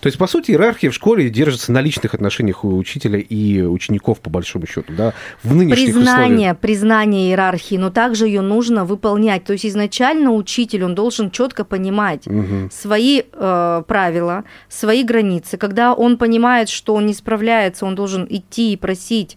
То 0.00 0.06
есть, 0.06 0.18
по 0.18 0.26
сути, 0.26 0.50
иерархия 0.50 0.90
в 0.90 0.94
школе 0.94 1.28
держится 1.30 1.72
на 1.72 1.80
личных 1.80 2.14
отношениях 2.14 2.64
у 2.64 2.76
учителя 2.76 3.18
и 3.18 3.62
учеников, 3.62 4.20
по 4.20 4.30
большому 4.30 4.66
счету, 4.66 4.92
да, 4.96 5.14
в 5.42 5.54
нынешних 5.54 5.94
признание, 5.94 6.52
условиях. 6.52 6.58
Признание 6.58 7.28
иерархии, 7.28 7.76
но 7.76 7.90
также 7.90 8.26
ее 8.26 8.40
нужно 8.40 8.84
выполнять. 8.84 9.44
То 9.44 9.52
есть, 9.52 9.66
изначально 9.66 10.32
учитель, 10.32 10.84
он 10.84 10.94
должен 10.94 11.30
четко 11.30 11.64
понимать 11.64 12.26
угу. 12.26 12.70
свои 12.72 13.22
э, 13.32 13.82
правила, 13.86 14.44
свои 14.68 15.02
границы. 15.02 15.56
Когда 15.56 15.94
он 15.94 16.16
понимает, 16.16 16.68
что 16.68 16.94
он 16.94 17.06
не 17.06 17.14
справляется, 17.14 17.86
он 17.86 17.94
должен 17.94 18.26
идти 18.28 18.72
и 18.72 18.76
просить 18.76 19.36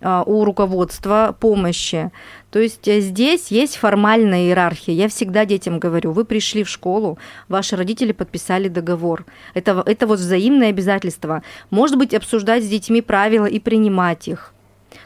у 0.00 0.44
руководства 0.44 1.34
помощи. 1.38 2.10
То 2.54 2.60
есть 2.60 2.86
э, 2.86 3.00
здесь 3.00 3.48
есть 3.48 3.76
формальная 3.76 4.44
иерархия. 4.44 4.94
Я 4.94 5.08
всегда 5.08 5.44
детям 5.44 5.80
говорю, 5.80 6.12
вы 6.12 6.24
пришли 6.24 6.62
в 6.62 6.68
школу, 6.68 7.18
ваши 7.48 7.74
родители 7.74 8.12
подписали 8.12 8.68
договор. 8.68 9.24
Это, 9.54 9.82
это 9.84 10.06
вот 10.06 10.20
взаимное 10.20 10.68
обязательство. 10.68 11.42
Может 11.70 11.98
быть, 11.98 12.14
обсуждать 12.14 12.62
с 12.62 12.68
детьми 12.68 13.02
правила 13.02 13.46
и 13.46 13.58
принимать 13.58 14.28
их. 14.28 14.54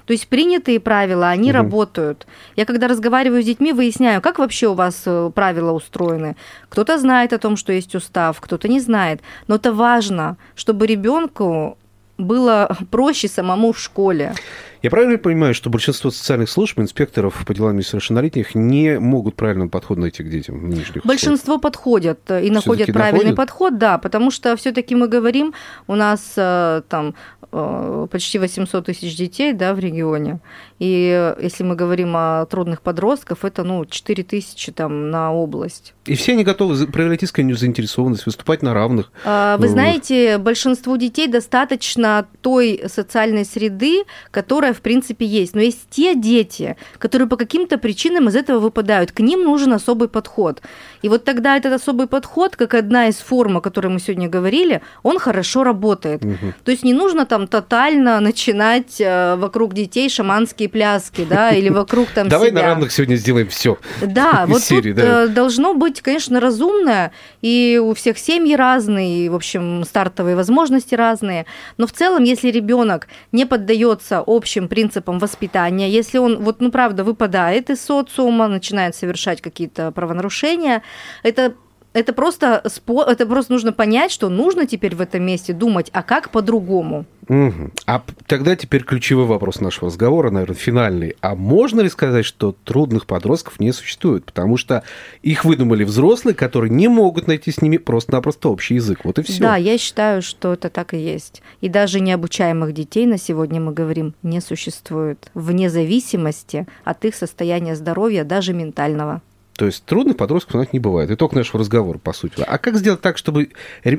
То 0.05 0.13
есть 0.13 0.29
принятые 0.29 0.81
правила, 0.81 1.29
они 1.29 1.51
угу. 1.51 1.57
работают. 1.57 2.27
Я 2.57 2.65
когда 2.67 2.89
разговариваю 2.89 3.43
с 3.43 3.47
детьми, 3.47 3.73
выясняю, 3.73 4.21
как 4.21 4.39
вообще 4.39 4.69
у 4.69 4.75
вас 4.75 5.03
э, 5.07 5.31
правила 5.35 5.73
устроены. 5.73 6.37
Кто-то 6.69 6.99
знает 6.99 7.33
о 7.33 7.39
том, 7.39 7.57
что 7.57 7.73
есть 7.73 7.95
устав, 7.95 8.41
кто-то 8.41 8.69
не 8.69 8.81
знает. 8.81 9.21
Но 9.47 9.55
это 9.55 9.73
важно, 9.73 10.37
чтобы 10.55 10.87
ребенку 10.87 11.79
было 12.19 12.77
проще 12.91 13.29
самому 13.29 13.73
в 13.73 13.79
школе. 13.79 14.35
Я 14.83 14.91
правильно 14.91 15.19
понимаю, 15.19 15.55
что 15.55 15.71
большинство 15.71 16.11
социальных 16.11 16.49
служб, 16.49 16.79
инспекторов 16.79 17.45
по 17.47 17.55
делам 17.55 17.77
несовершеннолетних 17.77 18.55
не 18.55 18.99
могут 18.99 19.35
правильно 19.35 19.69
подход 19.69 19.99
найти 19.99 20.23
к 20.23 20.31
детям 20.31 20.69
нынешних 20.69 21.05
Большинство 21.05 21.55
условиях? 21.55 21.63
подходят 21.63 22.31
и 22.31 22.51
находят 22.51 22.93
правильный 22.93 23.31
находят? 23.31 23.37
подход, 23.37 23.79
да, 23.79 23.99
потому 23.99 24.31
что 24.31 24.57
все-таки 24.57 24.95
мы 24.95 25.09
говорим, 25.09 25.55
у 25.87 25.95
нас 25.95 26.33
э, 26.37 26.83
там 26.89 27.15
э, 27.53 28.07
почти 28.11 28.39
800 28.39 28.87
тысяч 28.87 29.17
детей 29.17 29.53
да, 29.53 29.75
в 29.75 29.79
регионе. 29.79 30.41
И 30.79 31.35
если 31.41 31.65
мы 31.65 31.75
говорим 31.75 32.15
о 32.17 32.47
трудных 32.47 32.83
подростках, 32.83 33.39
это 33.43 33.65
ну, 33.65 33.85
4 33.85 34.23
тысячи 34.23 34.71
там, 34.71 35.11
на 35.11 35.33
область. 35.33 35.95
И 36.07 36.15
все 36.15 36.33
они 36.33 36.45
готовы 36.45 36.87
проявлять 36.87 37.23
искреннюю 37.23 37.57
заинтересованность, 37.57 38.27
выступать 38.27 38.63
на 38.63 38.75
равных. 38.75 39.13
А, 39.25 39.57
вы 39.59 39.69
знаете, 39.69 40.39
большинству 40.39 40.97
детей 40.97 41.27
достаточно 41.27 42.27
той 42.41 42.83
социальной 42.87 43.45
среды, 43.45 44.05
которая, 44.31 44.68
в 44.73 44.81
принципе, 44.81 45.27
есть. 45.27 45.55
Но 45.55 45.61
есть 45.61 45.89
те 45.91 46.15
дети, 46.15 46.77
которые 46.99 47.29
по 47.29 47.37
каким-то 47.37 47.79
причинам 47.79 48.29
из 48.29 48.37
этого 48.37 48.59
выпадают. 48.59 49.13
К 49.13 49.21
ним 49.21 49.45
нужен 49.45 49.73
особый 49.73 50.09
подход. 50.09 50.63
И 51.03 51.09
вот 51.09 51.25
тогда 51.25 51.57
этот 51.57 51.73
особый 51.73 52.07
подход, 52.07 52.57
как 52.57 52.75
одна 52.75 53.09
из 53.09 53.17
форм, 53.17 53.59
о 53.59 53.61
которой 53.61 53.89
мы 53.89 54.01
сегодня 54.01 54.29
говорили, 54.29 54.83
он 55.03 55.19
хорошо 55.19 55.65
работает. 55.65 56.25
Угу. 56.25 56.55
То 56.65 56.71
есть 56.71 56.85
не 56.85 56.93
нужно 56.93 57.27
там 57.27 57.47
тотально 57.47 58.21
начинать 58.21 59.01
э, 59.01 59.37
вокруг 59.37 59.75
детей 59.75 60.09
шаманские 60.09 60.69
пляски, 60.69 61.27
да, 61.29 61.51
или 61.51 61.69
вокруг 61.69 62.09
там 62.09 62.29
Давай 62.29 62.51
себя. 62.51 62.63
на 62.63 62.67
равных 62.67 62.93
сегодня 62.93 63.17
сделаем 63.17 63.49
все. 63.49 63.79
Да, 64.03 64.45
вот 64.49 64.63
серии, 64.63 64.93
тут 64.93 65.03
да. 65.03 65.25
Э, 65.25 65.29
должно 65.29 65.75
быть, 65.75 66.01
конечно, 66.01 66.41
разумное, 66.41 67.13
и 67.43 67.81
у 67.83 67.95
всех 67.95 68.19
семьи 68.19 68.55
разные, 68.55 69.27
и, 69.27 69.29
в 69.29 69.35
общем, 69.35 69.85
стартовые 69.85 70.37
возможности 70.37 70.95
разные. 70.95 71.47
Но 71.77 71.87
в 71.87 71.93
целом, 71.93 72.25
если 72.25 72.51
ребенок 72.51 73.09
не 73.33 73.47
поддается 73.47 74.23
общим 74.59 74.69
принципам 74.69 75.19
воспитания, 75.19 75.89
если 75.89 76.19
он, 76.19 76.39
вот, 76.43 76.61
ну, 76.61 76.71
правда, 76.71 77.05
выпадает 77.05 77.71
из 77.71 77.81
социума, 77.81 78.49
начинает 78.49 78.95
совершать 78.95 79.41
какие-то 79.41 79.93
правонарушения, 79.93 80.83
это 81.23 81.55
это 81.93 82.13
просто, 82.13 82.63
это 82.65 83.27
просто 83.27 83.53
нужно 83.53 83.73
понять, 83.73 84.13
что 84.13 84.29
нужно 84.29 84.67
теперь 84.67 84.95
в 84.95 85.01
этом 85.01 85.25
месте 85.25 85.53
думать, 85.53 85.91
а 85.93 86.03
как 86.03 86.31
по-другому. 86.31 87.07
Угу. 87.29 87.71
А 87.87 88.03
тогда 88.27 88.57
теперь 88.57 88.85
ключевой 88.85 89.27
вопрос 89.27 89.61
нашего 89.61 89.87
разговора, 89.87 90.31
наверное, 90.31 90.57
финальный. 90.57 91.17
А 91.21 91.35
можно 91.35 91.83
ли 91.83 91.91
сказать, 91.91 92.25
что 92.25 92.55
трудных 92.65 93.07
подростков 93.07 93.61
не 93.61 93.73
существует? 93.73 94.25
Потому 94.25 94.57
что 94.57 94.83
их 95.23 95.45
выдумали 95.45 95.85
взрослые, 95.85 96.35
которые 96.35 96.71
не 96.71 96.89
могут 96.89 97.27
найти 97.27 97.51
с 97.51 97.61
ними 97.61 97.77
просто-напросто 97.77 98.49
общий 98.49 98.77
язык. 98.77 99.05
Вот 99.05 99.19
и 99.19 99.23
все. 99.23 99.43
Да, 99.43 99.57
я 99.57 99.77
считаю, 99.77 100.23
что 100.23 100.55
это 100.55 100.71
так 100.71 100.95
и 100.95 100.99
есть. 100.99 101.43
И 101.61 101.69
даже 101.69 102.01
необучаемых 102.01 102.73
детей 102.73 103.05
на 103.05 103.19
сегодня, 103.19 103.61
мы 103.61 103.73
говорим, 103.73 104.15
не 104.23 104.41
существует. 104.41 105.31
Вне 105.35 105.69
зависимости 105.69 106.67
от 106.85 107.05
их 107.05 107.15
состояния 107.15 107.77
здоровья, 107.77 108.25
даже 108.25 108.55
ментального. 108.55 109.21
То 109.59 109.67
есть 109.67 109.85
трудных 109.85 110.17
подростков 110.17 110.55
у 110.55 110.59
нас 110.59 110.73
не 110.73 110.79
бывает. 110.79 111.11
Итог 111.11 111.33
нашего 111.33 111.59
разговора, 111.59 111.99
по 111.99 112.13
сути. 112.13 112.45
А 112.47 112.59
как 112.59 112.77
сделать 112.77 113.01
так, 113.01 113.19
чтобы... 113.19 113.51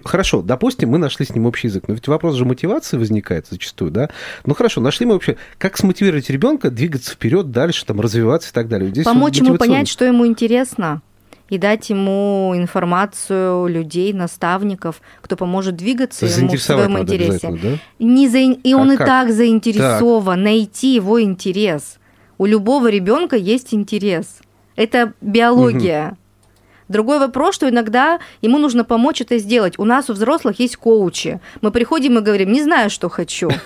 Хорошо, 0.05 0.41
допустим, 0.41 0.87
мы 0.87 0.97
нашли 0.97 1.25
с 1.25 1.35
ним 1.35 1.47
общий 1.47 1.67
язык, 1.67 1.89
но 1.89 1.95
ведь 1.95 2.07
вопрос 2.07 2.35
же 2.35 2.45
мотивации 2.45 2.95
возникает 2.95 3.47
зачастую, 3.51 3.91
да? 3.91 4.09
Ну 4.45 4.55
хорошо, 4.55 4.79
нашли 4.79 5.05
мы 5.05 5.15
вообще... 5.15 5.35
Как 5.57 5.77
смотивировать 5.77 6.29
ребенка 6.29 6.71
двигаться 6.71 7.11
вперед, 7.11 7.51
дальше, 7.51 7.85
там, 7.85 7.99
развиваться 7.99 8.51
и 8.51 8.53
так 8.53 8.69
далее? 8.69 8.89
Здесь 8.89 9.03
Помочь 9.03 9.35
ему 9.35 9.57
понять, 9.57 9.89
что 9.89 10.05
ему 10.05 10.25
интересно, 10.25 11.01
и 11.49 11.57
дать 11.57 11.89
ему 11.89 12.53
информацию 12.55 13.67
людей, 13.67 14.13
наставников, 14.13 15.01
кто 15.19 15.35
поможет 15.35 15.75
двигаться 15.75 16.25
ему 16.25 16.55
в 16.55 16.61
своем 16.61 16.99
интересе. 16.99 17.51
Да? 17.61 17.69
Не 17.99 18.29
за... 18.29 18.37
И 18.37 18.73
он 18.73 18.91
а 18.91 18.93
и 18.93 18.97
как? 18.97 19.05
так 19.05 19.33
заинтересован, 19.33 20.37
так. 20.37 20.43
найти 20.45 20.95
его 20.95 21.21
интерес. 21.21 21.97
У 22.37 22.45
любого 22.45 22.89
ребенка 22.89 23.35
есть 23.35 23.73
интерес. 23.73 24.39
Это 24.79 25.11
биология. 25.19 26.07
Угу. 26.07 26.17
Другой 26.87 27.19
вопрос, 27.19 27.53
что 27.53 27.67
иногда 27.67 28.19
ему 28.41 28.57
нужно 28.57 28.85
помочь 28.85 29.19
это 29.19 29.37
сделать. 29.37 29.77
У 29.77 29.83
нас 29.83 30.09
у 30.09 30.13
взрослых 30.13 30.57
есть 30.59 30.77
коучи. 30.77 31.41
Мы 31.59 31.71
приходим 31.71 32.17
и 32.17 32.21
говорим, 32.21 32.53
не 32.53 32.63
знаю, 32.63 32.89
что 32.89 33.09
хочу. 33.09 33.49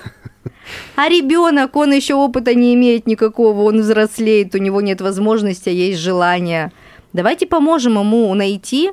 А 0.96 1.10
ребенок, 1.10 1.76
он 1.76 1.92
еще 1.92 2.16
опыта 2.16 2.56
не 2.56 2.74
имеет 2.74 3.06
никакого, 3.06 3.64
он 3.64 3.82
взрослеет, 3.82 4.56
у 4.56 4.60
него 4.60 4.80
нет 4.80 5.02
возможности, 5.02 5.68
а 5.68 5.74
есть 5.74 6.00
желание. 6.00 6.72
Давайте 7.12 7.46
поможем 7.46 8.00
ему 8.00 8.34
найти 8.34 8.92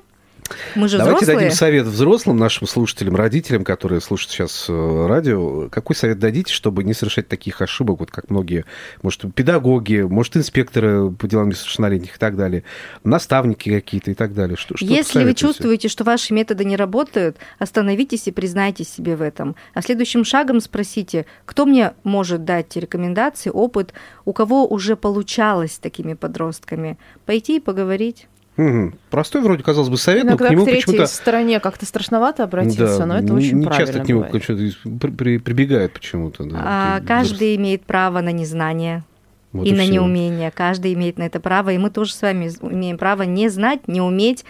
мы 0.75 0.89
же 0.89 0.99
Давайте 0.99 1.25
взрослые. 1.25 1.37
дадим 1.37 1.57
совет 1.57 1.87
взрослым, 1.87 2.37
нашим 2.37 2.67
слушателям, 2.67 3.17
родителям, 3.17 3.65
которые 3.65 4.01
слушают 4.01 4.33
сейчас 4.33 4.67
э, 4.69 5.07
радио. 5.07 5.69
Какой 5.69 5.97
совет 5.97 6.19
дадите, 6.19 6.53
чтобы 6.53 6.85
не 6.85 6.95
совершать 6.95 7.29
таких 7.29 7.61
ошибок, 7.63 8.01
вот 8.01 8.11
как 8.11 8.31
многие, 8.31 8.65
может, 9.03 9.33
педагоги, 9.35 10.01
может, 10.01 10.37
инспекторы 10.37 11.11
по 11.11 11.27
делам 11.29 11.49
несовершеннолетних 11.49 12.17
и 12.17 12.19
так 12.19 12.37
далее, 12.37 12.65
наставники 13.05 13.71
какие-то 13.71 14.11
и 14.11 14.15
так 14.15 14.35
далее? 14.35 14.57
Что, 14.57 14.77
что 14.77 14.87
Если 14.87 15.25
вы 15.25 15.35
чувствуете, 15.35 15.89
что 15.89 16.05
ваши 16.05 16.35
методы 16.35 16.65
не 16.65 16.77
работают, 16.77 17.37
остановитесь 17.59 18.27
и 18.27 18.33
признайтесь 18.33 18.89
себе 18.89 19.17
в 19.17 19.23
этом. 19.23 19.57
А 19.75 19.83
следующим 19.83 20.25
шагом 20.25 20.61
спросите, 20.61 21.27
кто 21.45 21.67
мне 21.67 21.93
может 22.05 22.45
дать 22.45 22.77
рекомендации, 22.77 23.51
опыт, 23.51 23.93
у 24.25 24.33
кого 24.33 24.67
уже 24.67 24.97
получалось 24.97 25.75
с 25.75 25.79
такими 25.79 26.15
подростками, 26.15 26.99
пойти 27.27 27.57
и 27.57 27.61
поговорить. 27.61 28.27
Угу. 28.57 28.93
Простой 29.11 29.43
вроде, 29.43 29.63
казалось 29.63 29.89
бы, 29.89 29.97
совет, 29.97 30.25
Иногда 30.25 30.45
но 30.45 30.49
к 30.49 30.53
нему 30.53 30.67
почему-то... 30.67 31.07
стороне 31.07 31.61
как-то 31.61 31.87
страшновато 31.87 32.45
обратиться, 32.45 32.99
да, 32.99 33.07
но 33.07 33.19
это 33.19 33.33
очень 33.33 33.59
не 33.59 33.67
правильно 33.67 33.87
часто 33.87 34.05
к 34.05 34.09
нему 34.09 34.21
бывает. 34.21 35.45
прибегают 35.45 35.93
почему-то. 35.93 36.45
Да, 36.45 36.59
а, 36.63 37.01
каждый 37.07 37.57
имеет 37.57 37.83
право 37.83 38.21
на 38.21 38.33
незнание. 38.33 39.05
Вот 39.53 39.67
и, 39.67 39.71
и 39.71 39.73
на 39.73 39.83
все. 39.83 39.93
неумение. 39.93 40.51
Каждый 40.51 40.93
имеет 40.95 41.19
на 41.19 41.25
это 41.25 41.41
право, 41.41 41.71
и 41.71 41.79
мы 41.79 41.91
тоже 41.91 42.13
с 42.13 42.23
вами 42.23 42.51
имеем 42.63 42.99
право 42.99 43.23
не 43.23 43.49
знать, 43.49 43.89
не 43.89 44.01
уметь. 44.01 44.45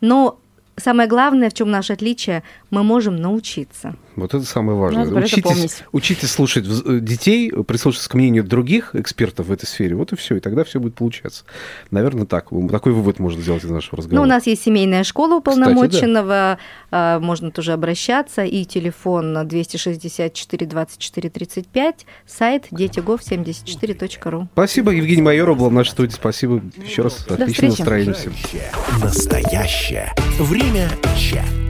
Но 0.00 0.38
самое 0.76 1.08
главное, 1.08 1.50
в 1.50 1.54
чем 1.54 1.70
наше 1.70 1.92
отличие, 1.92 2.42
мы 2.70 2.82
можем 2.82 3.16
научиться. 3.16 3.96
Вот 4.16 4.34
это 4.34 4.44
самое 4.44 4.78
важное. 4.78 5.04
Надо 5.04 5.16
учитесь, 5.16 5.82
учитесь 5.92 6.30
слушать 6.30 6.66
э, 6.66 6.98
детей, 7.00 7.50
прислушиваться 7.50 8.08
к 8.08 8.14
мнению 8.14 8.44
других 8.44 8.94
экспертов 8.94 9.46
в 9.46 9.52
этой 9.52 9.66
сфере. 9.66 9.96
Вот 9.96 10.12
и 10.12 10.16
все. 10.16 10.36
И 10.36 10.40
тогда 10.40 10.64
все 10.64 10.80
будет 10.80 10.94
получаться. 10.94 11.44
Наверное, 11.90 12.26
так. 12.26 12.48
Такой 12.70 12.92
вывод 12.92 13.18
можно 13.18 13.42
сделать 13.42 13.64
из 13.64 13.70
нашего 13.70 13.98
разговора. 13.98 14.20
Ну, 14.20 14.26
у 14.26 14.28
нас 14.28 14.46
есть 14.46 14.62
семейная 14.62 15.04
школа 15.04 15.36
уполномоченного. 15.36 16.58
Кстати, 16.58 16.90
да. 16.90 17.18
Можно 17.20 17.50
тоже 17.50 17.72
обращаться. 17.72 18.44
И 18.44 18.64
телефон 18.64 19.46
264 19.46 20.66
24 20.66 21.30
35, 21.30 22.06
сайт 22.26 22.66
детигов74.ру. 22.70 24.48
Спасибо. 24.52 24.92
Евгений 24.92 25.22
Майоров 25.22 25.58
был 25.58 25.68
в 25.68 25.72
нашей 25.72 25.90
студии. 25.90 26.12
Спасибо 26.12 26.62
еще 26.84 27.02
раз. 27.02 27.26
Отличного 27.28 27.70
настроения 27.70 28.12
всем. 28.12 28.32
Настоящее. 29.02 30.12
Время 30.38 30.88
чат. 31.16 31.63